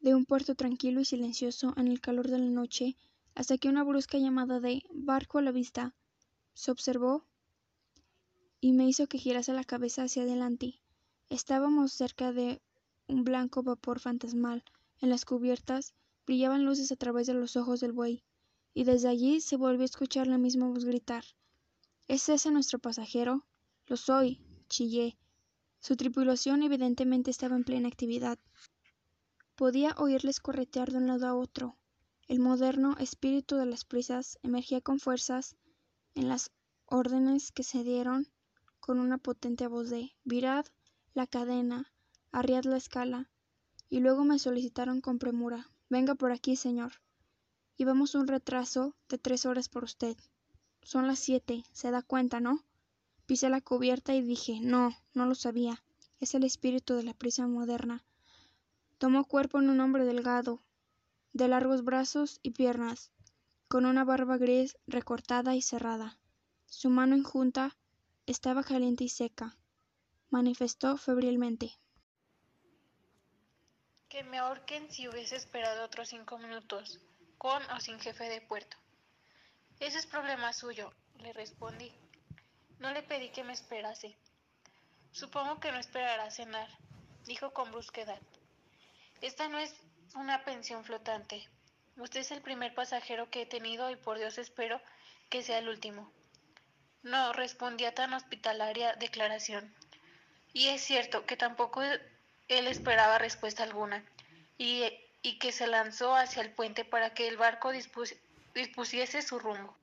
[0.01, 2.97] de un puerto tranquilo y silencioso en el calor de la noche,
[3.35, 5.95] hasta que una brusca llamada de barco a la vista
[6.55, 7.25] se observó
[8.61, 10.81] y me hizo que girase la cabeza hacia adelante.
[11.29, 12.63] Estábamos cerca de
[13.09, 14.63] un blanco vapor fantasmal.
[15.01, 15.93] En las cubiertas
[16.25, 18.23] brillaban luces a través de los ojos del buey,
[18.75, 21.25] y desde allí se volvió a escuchar la misma voz gritar.
[22.07, 23.45] ¿Es ese nuestro pasajero?
[23.87, 25.19] Lo soy, chillé.
[25.81, 28.39] Su tripulación evidentemente estaba en plena actividad.
[29.57, 31.77] Podía oírles corretear de un lado a otro.
[32.29, 35.57] El moderno espíritu de las prisas emergía con fuerzas
[36.15, 36.53] en las
[36.85, 38.29] órdenes que se dieron
[38.79, 40.67] con una potente voz de virad
[41.17, 41.91] la cadena,
[42.31, 43.31] arriad la escala,
[43.89, 46.93] y luego me solicitaron con premura venga por aquí, señor.
[47.77, 50.17] Llevamos un retraso de tres horas por usted.
[50.83, 52.63] Son las siete, se da cuenta, ¿no?
[53.25, 55.83] Pisé la cubierta y dije no, no lo sabía.
[56.21, 58.05] Es el espíritu de la prisa moderna.
[58.99, 60.63] Tomó cuerpo en un hombre delgado,
[61.33, 63.11] de largos brazos y piernas,
[63.69, 66.19] con una barba gris recortada y cerrada.
[66.67, 67.77] Su mano enjunta
[68.27, 69.57] estaba caliente y seca,
[70.37, 71.73] manifestó febrilmente.
[74.11, 77.01] Que me ahorquen si hubiese esperado otros cinco minutos,
[77.39, 78.77] con o sin jefe de puerto.
[79.81, 81.91] Ese es problema suyo, le respondí.
[82.79, 84.19] No le pedí que me esperase.
[85.11, 86.69] Supongo que no esperará cenar,
[87.25, 88.21] dijo con brusquedad.
[89.23, 89.75] Esta no es
[90.15, 91.49] una pensión flotante.
[91.97, 94.83] Usted es el primer pasajero que he tenido y por Dios espero
[95.31, 96.13] que sea el último.
[97.03, 99.75] No, respondí a tan hospitalaria declaración.
[100.57, 104.03] Y es cierto que tampoco él esperaba respuesta alguna,
[104.57, 104.85] y,
[105.21, 108.17] y que se lanzó hacia el puente para que el barco dispus-
[108.55, 109.77] dispusiese su rumbo.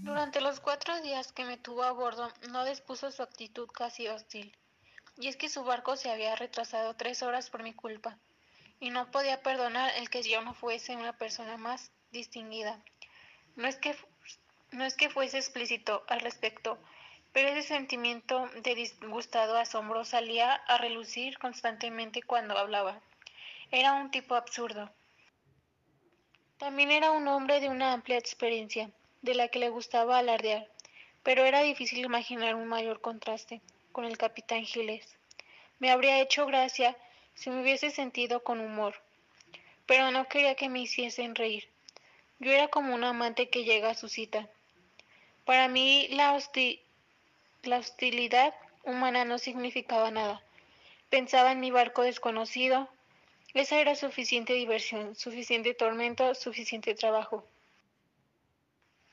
[0.00, 4.56] Durante los cuatro días que me tuvo a bordo, no dispuso su actitud casi hostil.
[5.18, 8.18] Y es que su barco se había retrasado tres horas por mi culpa,
[8.80, 12.82] y no podía perdonar el que yo no fuese una persona más distinguida.
[13.54, 13.94] No es que,
[14.70, 16.78] no es que fuese explícito al respecto,
[17.34, 23.00] pero ese sentimiento de disgustado asombro salía a relucir constantemente cuando hablaba.
[23.72, 24.88] Era un tipo absurdo.
[26.58, 28.88] También era un hombre de una amplia experiencia,
[29.22, 30.68] de la que le gustaba alardear,
[31.24, 35.16] pero era difícil imaginar un mayor contraste con el capitán Giles.
[35.80, 36.96] Me habría hecho gracia
[37.34, 39.02] si me hubiese sentido con humor,
[39.86, 41.68] pero no quería que me hiciesen reír.
[42.38, 44.48] Yo era como un amante que llega a su cita.
[45.44, 46.83] Para mí la, hosti
[47.66, 50.42] la hostilidad humana no significaba nada.
[51.10, 52.88] Pensaba en mi barco desconocido.
[53.54, 57.44] Esa era suficiente diversión, suficiente tormento, suficiente trabajo.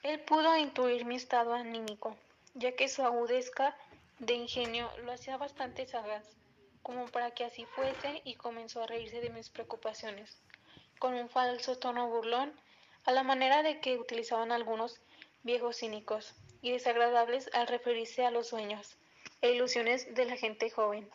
[0.04, 2.18] Él pudo intuir mi estado anímico,
[2.56, 3.78] ya que su agudezca
[4.20, 6.28] de ingenio lo hacía bastante sagaz,
[6.82, 10.42] como para que así fuese, y comenzó a reírse de mis preocupaciones,
[10.98, 12.52] con un falso tono burlón,
[13.06, 15.00] a la manera de que utilizaban algunos
[15.44, 18.97] viejos cínicos y desagradables al referirse a los sueños
[19.41, 21.10] e ilusiones de la gente joven.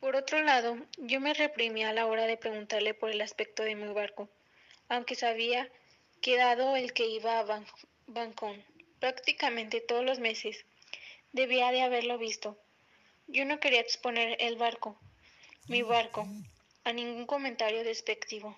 [0.00, 3.74] Por otro lado, yo me reprimía a la hora de preguntarle por el aspecto de
[3.74, 4.28] mi barco,
[4.88, 5.70] aunque sabía
[6.20, 7.66] que dado el que iba a Ban
[8.06, 8.56] Bangkok
[9.00, 10.66] prácticamente todos los meses,
[11.32, 12.58] debía de haberlo visto.
[13.26, 14.98] Yo no quería exponer el barco,
[15.68, 16.26] mi barco,
[16.84, 18.56] a ningún comentario despectivo.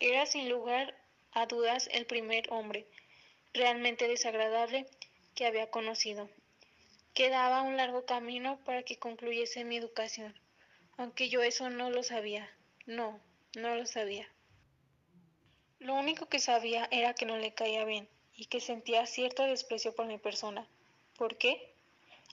[0.00, 0.96] Era sin lugar
[1.32, 2.86] a dudas el primer hombre
[3.52, 4.86] realmente desagradable
[5.34, 6.28] que había conocido.
[7.14, 10.34] Quedaba un largo camino para que concluyese mi educación,
[10.96, 12.48] aunque yo eso no lo sabía.
[12.86, 13.20] No,
[13.56, 14.28] no lo sabía.
[15.78, 19.94] Lo único que sabía era que no le caía bien y que sentía cierto desprecio
[19.94, 20.66] por mi persona.
[21.16, 21.74] ¿Por qué?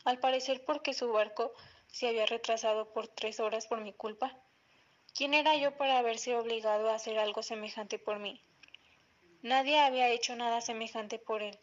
[0.03, 1.53] Al parecer porque su barco
[1.88, 4.38] se había retrasado por tres horas por mi culpa.
[5.15, 8.41] ¿Quién era yo para haberse obligado a hacer algo semejante por mí?
[9.41, 11.58] Nadie había hecho nada semejante por él.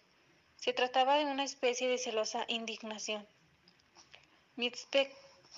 [0.57, 3.27] Se trataba de una especie de celosa indignación.
[4.57, 5.15] Mi, expect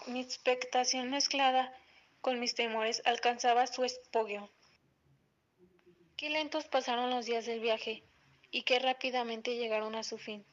[0.07, 1.73] mi expectación mezclada
[2.21, 4.51] con mis temores alcanzaba su espogio.
[6.17, 8.03] Qué lentos pasaron los días del viaje
[8.51, 10.47] y qué rápidamente llegaron a su fin.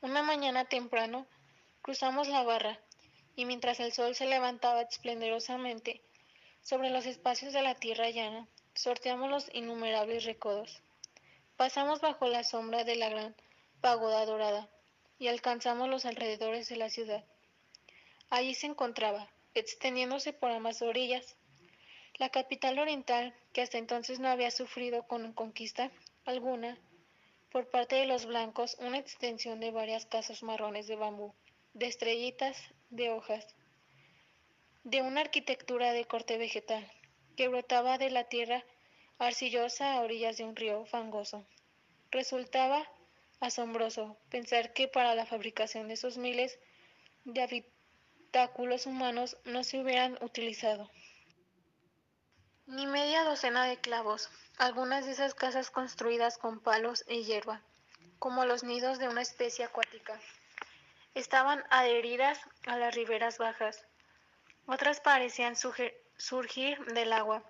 [0.00, 1.26] Una mañana temprano
[1.82, 2.78] cruzamos la barra
[3.36, 6.00] y mientras el sol se levantaba esplendorosamente
[6.62, 10.82] sobre los espacios de la tierra llana, sorteamos los innumerables recodos.
[11.56, 13.34] Pasamos bajo la sombra de la gran
[13.80, 14.68] pagoda dorada
[15.18, 17.24] y alcanzamos los alrededores de la ciudad.
[18.30, 21.36] Allí se encontraba, extendiéndose por ambas orillas,
[22.18, 25.90] la capital oriental, que hasta entonces no había sufrido con conquista
[26.24, 26.78] alguna,
[27.50, 31.32] por parte de los blancos, una extensión de varias casas marrones de bambú,
[31.72, 32.56] de estrellitas,
[32.90, 33.46] de hojas,
[34.82, 36.90] de una arquitectura de corte vegetal,
[37.36, 38.64] que brotaba de la tierra
[39.18, 41.46] arcillosa a orillas de un río fangoso.
[42.10, 42.88] Resultaba
[43.40, 46.58] asombroso pensar que para la fabricación de esos miles
[47.24, 50.90] de habitáculos humanos no se hubieran utilizado
[52.66, 57.60] ni media docena de clavos, algunas de esas casas construidas con palos y hierba,
[58.18, 60.18] como los nidos de una especie acuática.
[61.14, 63.84] Estaban adheridas a las riberas bajas,
[64.66, 65.56] otras parecían
[66.16, 67.42] surgir del agua,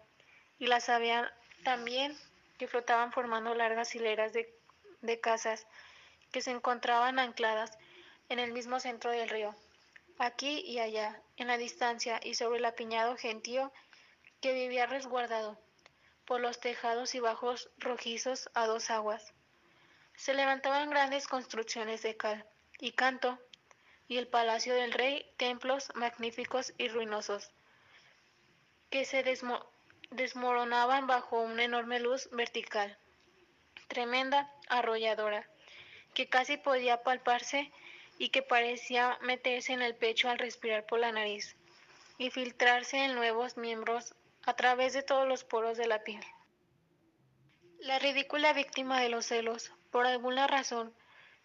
[0.58, 2.16] y las había también
[2.58, 4.52] que flotaban formando largas hileras de,
[5.00, 5.66] de casas
[6.32, 7.76] que se encontraban ancladas
[8.28, 9.54] en el mismo centro del río,
[10.18, 13.72] aquí y allá, en la distancia y sobre el apiñado gentío
[14.40, 15.58] que vivía resguardado
[16.24, 19.32] por los tejados y bajos rojizos a dos aguas.
[20.16, 22.46] Se levantaban grandes construcciones de cal
[22.78, 23.38] y canto,
[24.06, 27.50] y el palacio del rey, templos magníficos y ruinosos,
[28.94, 29.58] que se desmo
[30.10, 32.96] desmoronaban bajo una enorme luz vertical,
[33.88, 35.48] tremenda, arrolladora,
[36.14, 37.72] que casi podía palparse
[38.18, 41.56] y que parecía meterse en el pecho al respirar por la nariz
[42.18, 44.14] y filtrarse en nuevos miembros
[44.44, 46.22] a través de todos los poros de la piel.
[47.80, 50.94] La ridícula víctima de los celos, por alguna razón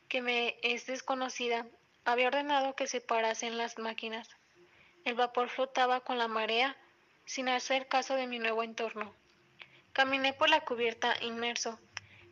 [0.08, 1.66] que me es desconocida,
[2.06, 4.30] había ordenado que se parasen las máquinas.
[5.04, 6.78] El vapor flotaba con la marea
[7.30, 9.14] sin hacer caso de mi nuevo entorno.
[9.94, 11.80] Caminé por la cubierta inmerso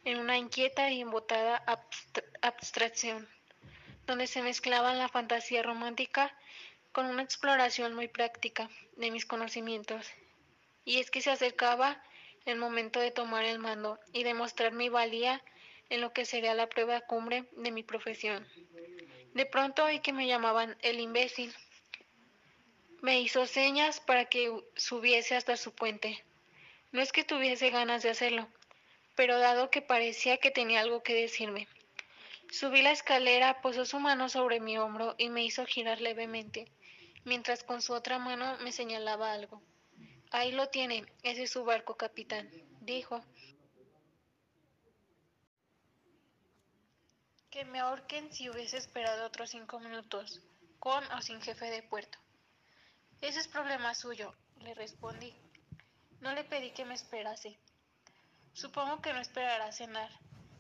[0.05, 1.63] en una inquieta y embotada
[2.41, 3.29] abstracción,
[4.07, 6.35] donde se mezclaban la fantasía romántica
[6.93, 10.03] con una exploración muy práctica de mis conocimientos.
[10.83, 12.01] Y es que se acercaba
[12.45, 15.43] el momento de tomar el mando y demostrar mi valía
[15.89, 18.47] en lo que sería la prueba cumbre de mi profesión.
[19.35, 21.53] De pronto oí que me llamaban el imbécil.
[23.01, 26.23] Me hizo señas para que subiese hasta su puente.
[26.91, 28.47] No es que tuviese ganas de hacerlo,
[29.15, 31.67] pero dado que parecía que tenía algo que decirme.
[32.49, 36.71] Subí la escalera, posó su mano sobre mi hombro y me hizo girar levemente,
[37.23, 39.61] mientras con su otra mano me señalaba algo.
[40.31, 42.49] Ahí lo tiene, ese es su barco, capitán,
[42.81, 43.23] dijo.
[47.51, 50.41] Que me ahorquen si hubiese esperado otros cinco minutos,
[50.79, 52.17] con o sin jefe de puerto.
[53.21, 55.33] Ese es problema suyo, le respondí.
[56.21, 57.57] No le pedí que me esperase.
[58.53, 60.09] Supongo que no esperará cenar,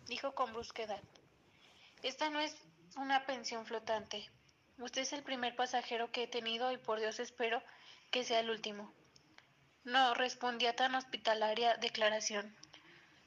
[0.07, 1.01] dijo con brusquedad.
[2.01, 2.55] Esta no es
[2.95, 4.29] una pensión flotante.
[4.79, 7.61] Usted es el primer pasajero que he tenido y por Dios espero
[8.11, 8.93] que sea el último.
[9.83, 12.55] No, respondí a tan hospitalaria declaración.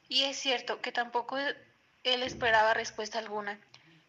[0.07, 3.59] Y es cierto que tampoco él esperaba respuesta alguna,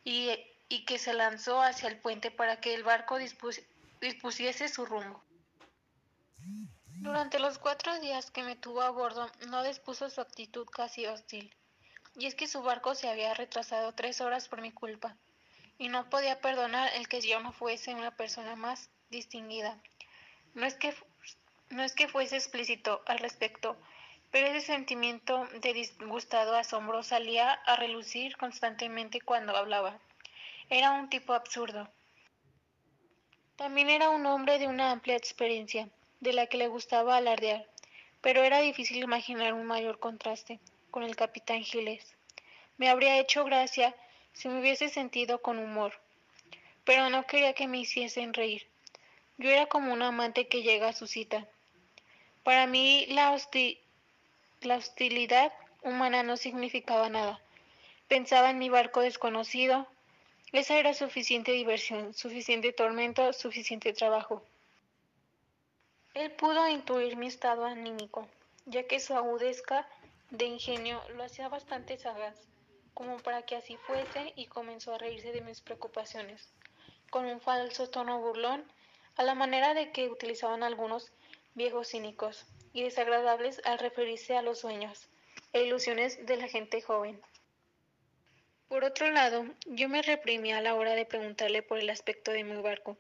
[0.04, 0.30] y,
[0.68, 3.60] y que se lanzó hacia el puente para que el barco dispus
[4.02, 5.22] dispusiese su rumbo.
[7.00, 11.54] Durante los cuatro días que me tuvo a bordo no dispuso su actitud casi hostil,
[12.16, 15.16] y es que su barco se había retrasado tres horas por mi culpa,
[15.78, 19.80] y no podía perdonar el que yo no fuese una persona más distinguida.
[20.54, 20.94] No es que,
[21.70, 23.76] no es que fuese explícito al respecto,
[24.32, 30.00] pero ese sentimiento de disgustado asombro salía a relucir constantemente cuando hablaba.
[30.68, 31.88] Era un tipo absurdo.
[33.56, 35.88] También era un hombre de una amplia experiencia,
[36.20, 37.66] de la que le gustaba alardear,
[38.20, 42.14] pero era difícil imaginar un mayor contraste con el capitán Giles.
[42.78, 43.94] Me habría hecho gracia
[44.32, 45.92] si me hubiese sentido con humor,
[46.84, 48.66] pero no quería que me hiciesen reír.
[49.38, 51.46] Yo era como un amante que llega a su cita.
[52.44, 53.36] Para mí la,
[54.60, 57.40] la hostilidad humana no significaba nada.
[58.08, 59.86] Pensaba en mi barco desconocido.
[60.52, 64.42] Esa era suficiente diversión, suficiente tormento, suficiente trabajo.
[66.12, 68.28] Él pudo intuir mi estado anímico,
[68.66, 69.88] ya que su agudezca
[70.30, 72.36] de ingenio lo hacía bastante sagaz,
[72.92, 76.52] como para que así fuese, y comenzó a reírse de mis preocupaciones,
[77.08, 78.62] con un falso tono burlón,
[79.16, 81.12] a la manera de que utilizaban algunos
[81.54, 82.44] viejos cínicos
[82.74, 85.08] y desagradables al referirse a los sueños
[85.54, 87.18] e ilusiones de la gente joven.
[88.72, 92.42] Por otro lado, yo me reprimí a la hora de preguntarle por el aspecto de
[92.42, 92.96] mi barco,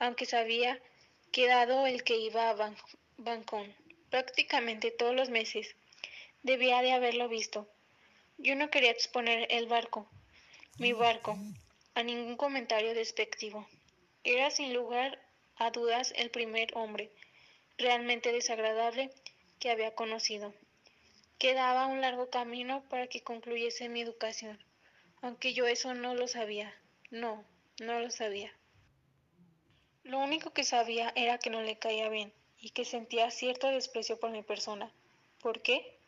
[0.00, 0.82] aunque sabía
[1.30, 2.74] quedado el que iba a
[3.18, 3.72] Bancón
[4.10, 5.76] prácticamente todos los meses.
[6.42, 7.68] Debía de haberlo visto.
[8.38, 10.10] Yo no quería exponer el barco,
[10.78, 11.38] mi barco,
[11.94, 13.68] a ningún comentario despectivo.
[14.24, 15.20] Era sin lugar
[15.54, 17.12] a dudas el primer hombre
[17.78, 19.12] realmente desagradable
[19.60, 20.52] que había conocido.
[21.38, 24.58] Quedaba un largo camino para que concluyese mi educación,
[25.24, 26.74] aunque yo eso no lo sabía.
[27.10, 27.42] No,
[27.80, 28.52] no lo sabía.
[30.02, 34.20] Lo único que sabía era que no le caía bien y que sentía cierto desprecio
[34.20, 34.92] por mi persona.
[35.40, 35.98] ¿Por qué?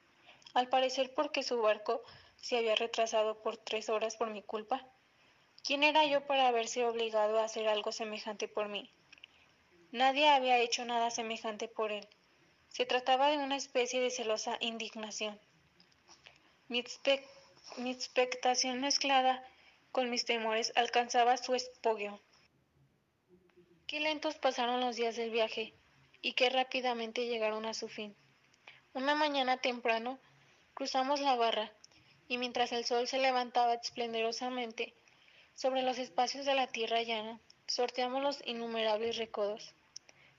[0.52, 2.02] Al parecer porque su barco
[2.36, 4.86] se había retrasado por tres horas por mi culpa.
[5.64, 8.90] ¿Quién era yo para haberse obligado a hacer algo semejante por mí?
[9.92, 12.06] Nadie había hecho nada semejante por él.
[12.68, 15.40] Se trataba de una especie de celosa indignación.
[16.68, 16.84] Mi,
[17.76, 19.44] mi expectación mezclada
[19.92, 22.20] con mis temores alcanzaba su espogio.
[23.86, 25.74] Qué lentos pasaron los días del viaje
[26.22, 28.16] y qué rápidamente llegaron a su fin.
[28.94, 30.18] Una mañana temprano
[30.74, 31.72] cruzamos la barra
[32.28, 34.94] y mientras el sol se levantaba esplendorosamente
[35.54, 39.74] sobre los espacios de la tierra llana, sorteamos los innumerables recodos.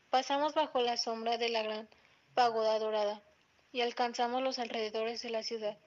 [0.10, 1.90] Pasamos bajo la sombra de la gran
[2.34, 3.24] pagoda dorada
[3.72, 5.78] y alcanzamos los alrededores de la ciudad.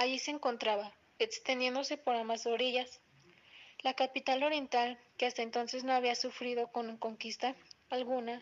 [0.00, 3.00] Allí se encontraba, extendiéndose por ambas orillas,
[3.80, 7.56] la capital oriental, que hasta entonces no había sufrido con conquista
[7.90, 8.40] alguna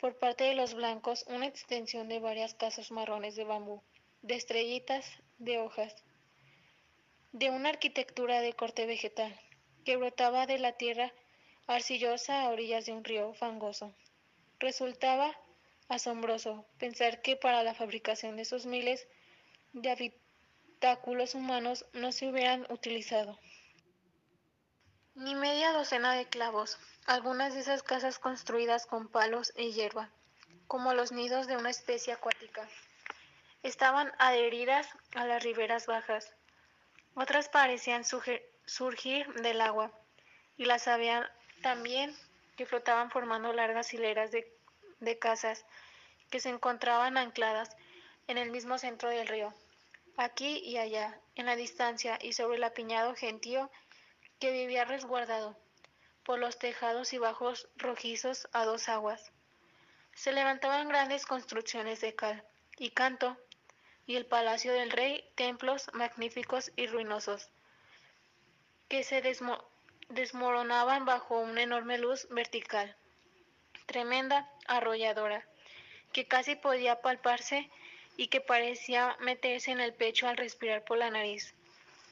[0.00, 3.80] por parte de los blancos, una extensión de varias casas marrones de bambú,
[4.22, 5.08] de estrellitas,
[5.38, 5.94] de hojas,
[7.30, 9.40] de una arquitectura de corte vegetal,
[9.84, 11.12] que brotaba de la tierra
[11.68, 13.94] arcillosa a orillas de un río fangoso.
[14.58, 15.32] Resultaba
[15.86, 19.06] asombroso pensar que para la fabricación de esos miles
[19.72, 19.90] de
[21.34, 23.38] humanos no se hubieran utilizado
[25.14, 30.08] ni media docena de clavos, algunas de esas casas construidas con palos y hierba,
[30.66, 32.66] como los nidos de una especie acuática.
[33.62, 36.32] Estaban adheridas a las riberas bajas,
[37.14, 39.92] otras parecían surgir del agua,
[40.56, 41.30] y las había
[41.60, 42.16] también
[42.56, 45.64] que flotaban formando largas hileras de casas
[46.30, 47.76] que se encontraban ancladas
[48.28, 49.52] en el mismo centro del río,
[50.16, 53.70] aquí y allá, en la distancia y sobre el apiñado gentío
[54.38, 55.56] que vivía resguardado
[56.24, 59.32] por los tejados y bajos rojizos a dos aguas.
[60.14, 62.44] Se levantaban grandes construcciones de cal
[62.78, 63.36] y canto,
[64.06, 67.50] y el palacio del rey, templos magníficos y ruinosos,
[68.88, 69.64] que se desmo
[70.08, 72.94] desmoronaban bajo una enorme luz vertical,
[73.86, 75.46] tremenda, arrolladora,
[76.12, 77.70] que casi podía palparse
[78.22, 81.56] y que parecía meterse en el pecho al respirar por la nariz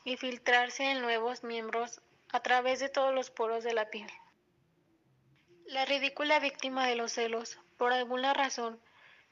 [0.02, 2.00] y filtrarse en nuevos miembros
[2.32, 4.10] a través de todos los poros de la piel.
[5.66, 8.80] La ridícula víctima de los celos, por alguna razón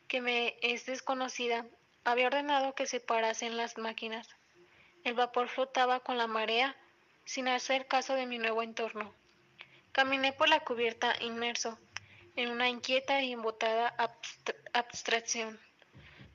[0.07, 1.67] que me es desconocida,
[2.05, 4.29] había ordenado que se parasen las máquinas.
[5.03, 6.77] El vapor flotaba con la marea
[7.25, 9.13] sin hacer caso de mi nuevo entorno.
[9.91, 11.77] Caminé por la cubierta inmerso
[12.37, 13.97] en una inquieta y embotada
[14.73, 15.59] abstracción,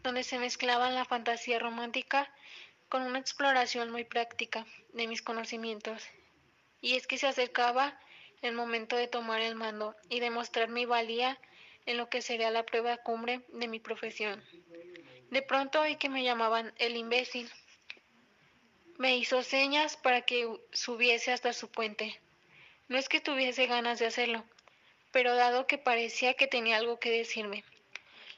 [0.03, 2.31] donde se mezclaban la fantasía romántica
[2.89, 6.03] con una exploración muy práctica de mis conocimientos.
[6.81, 7.97] Y es que se acercaba
[8.41, 11.39] el momento de tomar el mando y demostrar mi valía
[11.85, 14.43] en lo que sería la prueba cumbre de mi profesión.
[15.31, 17.49] De pronto oí que me llamaban el imbécil.
[18.97, 22.21] Me hizo señas para que subiese hasta su puente.
[22.89, 24.43] No es que tuviese ganas de hacerlo,
[25.11, 27.63] pero dado que parecía que tenía algo que decirme.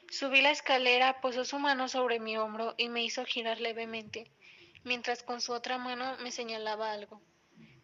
[0.08, 4.30] Subí la escalera, posó su mano sobre mi hombro y me hizo girar levemente,
[4.84, 7.20] mientras con su otra mano me señalaba algo.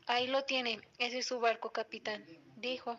[0.06, 2.24] Ahí lo tiene, ese es su barco, capitán,
[2.56, 2.96] dijo.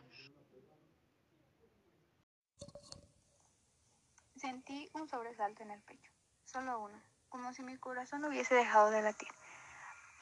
[4.36, 6.11] Sentí un sobresalto en el pecho,
[6.43, 9.30] solo uno, como si mi corazón hubiese dejado de latir.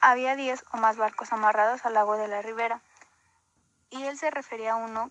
[0.00, 2.82] Había diez o más barcos amarrados al lago de la ribera,
[3.90, 5.10] y él se refería a uno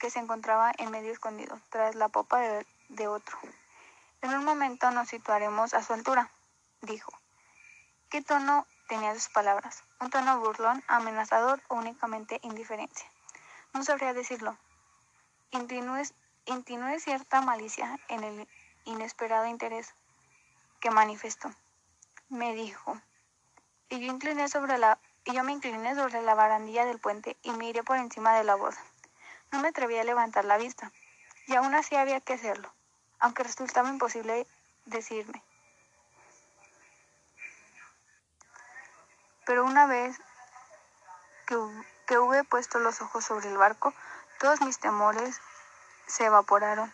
[0.00, 3.38] que se encontraba en medio escondido, tras la popa de, de otro.
[4.22, 6.30] En un momento nos situaremos a su altura,
[6.82, 7.12] dijo.
[8.10, 9.82] ¿Qué tono tenía sus palabras?
[10.00, 13.10] ¿Un tono burlón, amenazador o únicamente indiferencia?
[13.72, 14.56] No sabría decirlo.
[15.50, 18.48] Intinué cierta malicia en el
[18.84, 19.94] inesperado interés
[20.80, 21.50] que manifestó.
[22.28, 23.00] Me dijo,
[23.88, 27.50] y yo, incliné sobre la, y yo me incliné sobre la barandilla del puente y
[27.50, 28.78] miré por encima de la boda.
[29.52, 30.92] No me atreví a levantar la vista,
[31.46, 32.72] y aún así había que hacerlo,
[33.20, 34.46] aunque resultaba imposible
[34.84, 35.42] decirme.
[39.46, 40.16] Pero una vez
[41.46, 41.56] que,
[42.06, 43.94] que hube puesto los ojos sobre el barco,
[44.40, 45.40] todos mis temores
[46.06, 46.92] se evaporaron.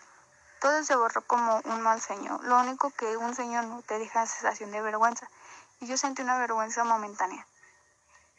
[0.61, 2.39] Todo se borró como un mal sueño.
[2.43, 5.29] Lo único que un sueño no te deja sensación de vergüenza.
[5.81, 7.47] Y yo sentí una vergüenza momentánea.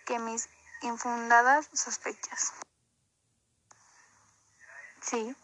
[0.05, 0.47] Que mis
[0.82, 2.53] infundadas sospechas.
[5.01, 5.36] Sí,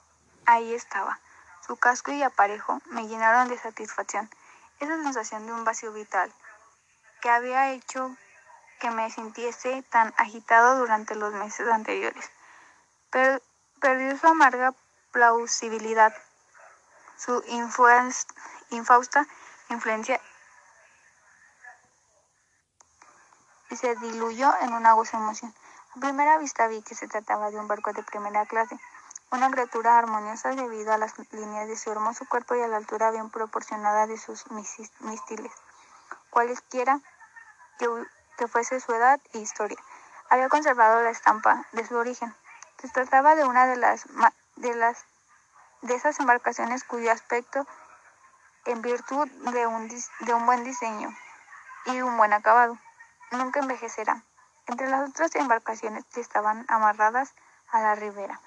[0.49, 1.19] ahí estaba.
[1.65, 4.29] Su casco y aparejo me llenaron de satisfacción.
[4.79, 6.31] Esa sensación de un vacío vital
[7.21, 8.15] que había hecho
[8.79, 12.31] que me sintiese tan agitado durante los meses anteriores.
[13.79, 14.73] Perdió su amarga
[15.11, 16.13] plausibilidad,
[17.17, 17.43] su
[18.69, 19.27] infausta
[19.69, 20.19] influencia
[23.69, 25.53] y se diluyó en una gozosa emoción.
[25.95, 28.79] A primera vista vi que se trataba de un barco de primera clase,
[29.31, 33.11] una criatura armoniosa debido a las líneas de su hermoso cuerpo y a la altura
[33.11, 35.51] bien proporcionada de sus mistiles,
[36.29, 36.99] cualesquiera
[37.77, 39.77] que, fuese su edad e historia.
[40.29, 42.33] Había conservado la estampa de su origen.
[42.81, 44.07] Se trataba de una de las
[44.55, 45.05] de las
[45.81, 47.65] de esas embarcaciones cuyo aspecto,
[48.65, 51.09] en virtud de un, de un buen diseño
[51.85, 52.77] y un buen acabado,
[53.31, 54.23] nunca envejecerá.
[54.67, 57.33] Entre las otras embarcaciones que estaban amarradas
[57.71, 58.39] a la ribera.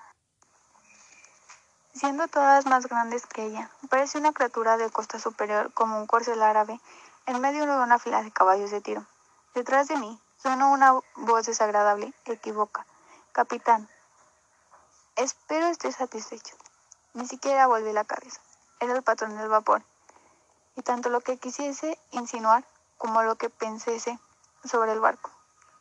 [1.94, 6.42] Siendo todas más grandes que ella, parece una criatura de costa superior como un corcel
[6.42, 6.80] árabe
[7.26, 9.04] en medio de una fila de caballos de tiro.
[9.54, 12.86] Detrás de mí sonó una voz desagradable, equivoca.
[13.32, 13.90] Capitán,
[15.16, 16.56] espero esté satisfecho.
[17.12, 18.40] Ni siquiera volví la cabeza.
[18.80, 19.82] Era el patrón del vapor.
[20.76, 22.64] Y tanto lo que quisiese insinuar
[22.96, 24.18] como lo que pensese
[24.64, 25.30] sobre el barco.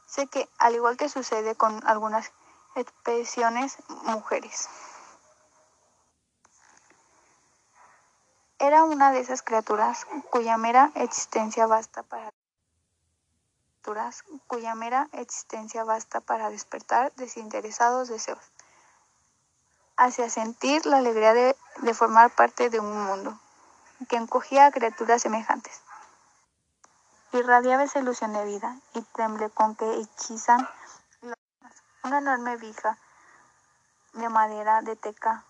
[0.08, 2.34] Sé que, al igual que sucede con algunas
[2.76, 4.68] expediciones mujeres,
[8.62, 12.04] era una de esas criaturas cuya mera existencia basta
[16.22, 18.52] para despertar desinteresados deseos
[19.98, 23.36] hacia sentir la alegría de, de formar parte de un mundo
[24.08, 25.82] que encogía a criaturas semejantes.
[27.34, 30.70] Irradiaba esa ilusión de vida y temble con que hechizan
[32.04, 32.98] una enorme vija
[34.14, 35.46] de madera de teca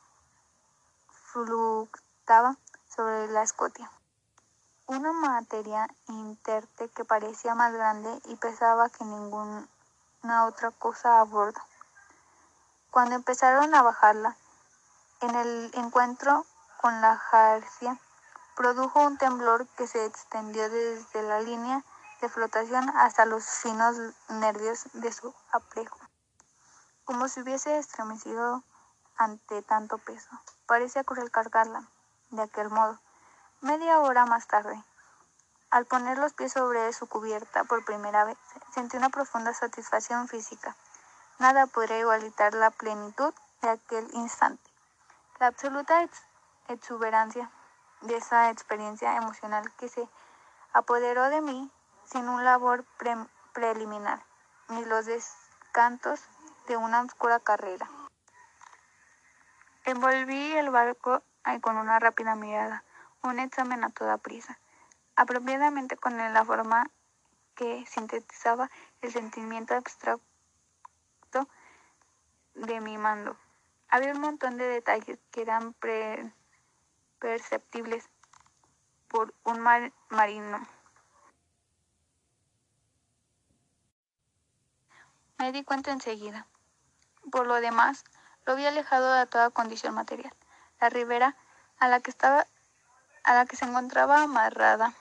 [1.31, 2.55] fluctaba
[2.95, 3.89] sobre la escotia.
[4.87, 9.65] Una materia interte que parecía más grande y pesaba que ninguna
[10.45, 11.61] otra cosa a bordo.
[12.89, 14.35] Cuando empezaron a bajarla,
[15.21, 16.45] en el encuentro
[16.81, 17.97] con la jarcia,
[18.55, 21.83] produjo un temblor que se extendió desde la línea
[22.19, 23.95] de flotación hasta los finos
[24.29, 25.99] nervios de su aprejo,
[27.05, 28.63] como si hubiese estremecido
[29.15, 30.29] ante tanto peso.
[30.65, 31.87] Parecía cruel cargarla
[32.31, 32.99] de aquel modo.
[33.61, 34.83] Media hora más tarde,
[35.69, 38.37] al poner los pies sobre su cubierta por primera vez,
[38.73, 40.75] sentí una profunda satisfacción física.
[41.39, 44.69] Nada podría igualitar la plenitud de aquel instante.
[45.39, 46.07] La absoluta
[46.67, 47.49] exuberancia
[48.01, 50.07] de esa experiencia emocional que se
[50.73, 51.71] apoderó de mí
[52.05, 52.85] sin un labor
[53.53, 54.23] preliminar,
[54.69, 56.21] ni los descantos
[56.67, 57.89] de una oscura carrera.
[59.85, 61.23] Envolví el barco
[61.61, 62.83] con una rápida mirada,
[63.23, 64.59] un examen a toda prisa,
[65.15, 66.89] apropiadamente con la forma
[67.55, 68.69] que sintetizaba
[69.01, 70.23] el sentimiento abstracto
[72.55, 73.37] de mi mando.
[73.89, 75.75] Había un montón de detalles que eran
[77.19, 78.09] perceptibles
[79.09, 79.59] por un
[80.09, 80.65] marino.
[85.37, 86.47] Me di cuenta enseguida.
[87.31, 88.05] Por lo demás,
[88.45, 90.33] lo había alejado de toda condición material.
[90.81, 91.35] La ribera
[91.79, 92.45] a la que estaba
[93.23, 94.93] a la que se encontraba amarrada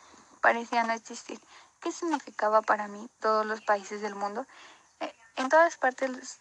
[0.43, 1.41] parecía no existir.
[1.81, 4.47] ¿Qué significaba para mí todos los países del mundo?
[5.01, 6.39] Eh, en todas partes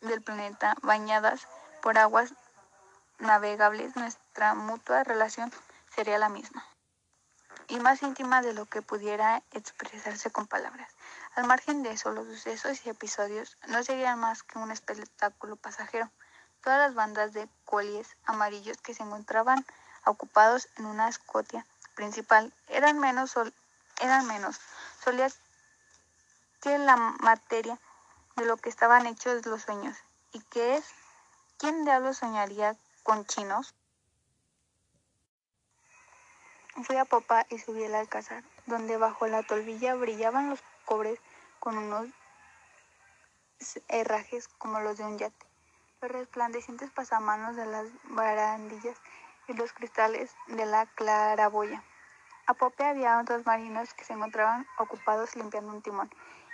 [0.00, 1.46] del planeta, bañadas
[1.82, 2.32] por aguas
[3.18, 5.52] navegables, nuestra mutua relación
[5.94, 6.64] sería la misma
[7.68, 10.90] y más íntima de lo que pudiera expresarse con palabras.
[11.34, 16.10] Al margen de eso, los sucesos y episodios no serían más que un espectáculo pasajero.
[16.62, 19.64] Todas las bandas de colies amarillos que se encontraban
[20.04, 23.34] ocupados en una escotia principal eran menos,
[24.00, 24.60] eran menos
[25.02, 25.38] sólidas
[26.60, 27.78] que la materia
[28.36, 29.96] de lo que estaban hechos los sueños.
[30.32, 30.84] ¿Y qué es?
[31.58, 33.74] ¿Quién diablos soñaría con chinos?
[36.84, 41.18] Fui a popa y subí al alcázar, donde bajo la tolvilla brillaban los cobres
[41.58, 42.08] con unos
[43.88, 45.47] herrajes como los de un yate.
[46.00, 48.96] Los resplandecientes pasamanos de las barandillas
[49.48, 51.82] y los cristales de la claraboya.
[52.46, 56.08] A pope había otros marinos que se encontraban ocupados limpiando un timón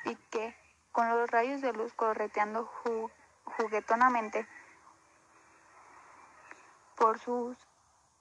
[0.06, 0.56] y que,
[0.92, 2.70] con los rayos de luz correteando
[3.58, 4.48] juguetonamente
[6.94, 7.58] por sus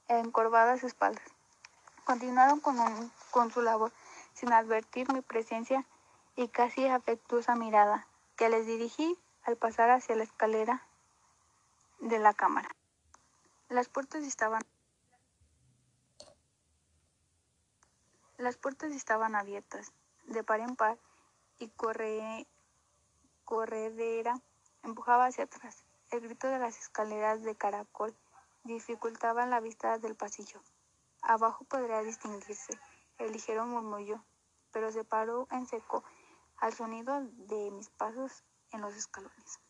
[0.08, 1.24] encorvadas espaldas,
[2.04, 2.76] continuaron con,
[3.30, 3.92] con su labor
[4.34, 5.86] sin advertir mi presencia
[6.36, 8.06] y casi afectuosa mirada
[8.36, 10.82] que les dirigí al pasar hacia la escalera
[12.04, 12.68] de la cámara.
[13.70, 14.62] Las puertas estaban
[18.36, 19.92] Las puertas estaban abiertas,
[20.26, 20.98] de par en par,
[21.58, 22.46] y corre,
[23.44, 24.38] corredera
[24.82, 25.84] empujaba hacia atrás.
[26.10, 28.14] El grito de las escaleras de caracol
[28.64, 30.60] dificultaba la vista del pasillo.
[31.22, 32.78] Abajo podría distinguirse
[33.18, 34.22] el ligero murmullo,
[34.72, 36.04] pero se paró en seco
[36.58, 39.63] al sonido de mis pasos en los escalones.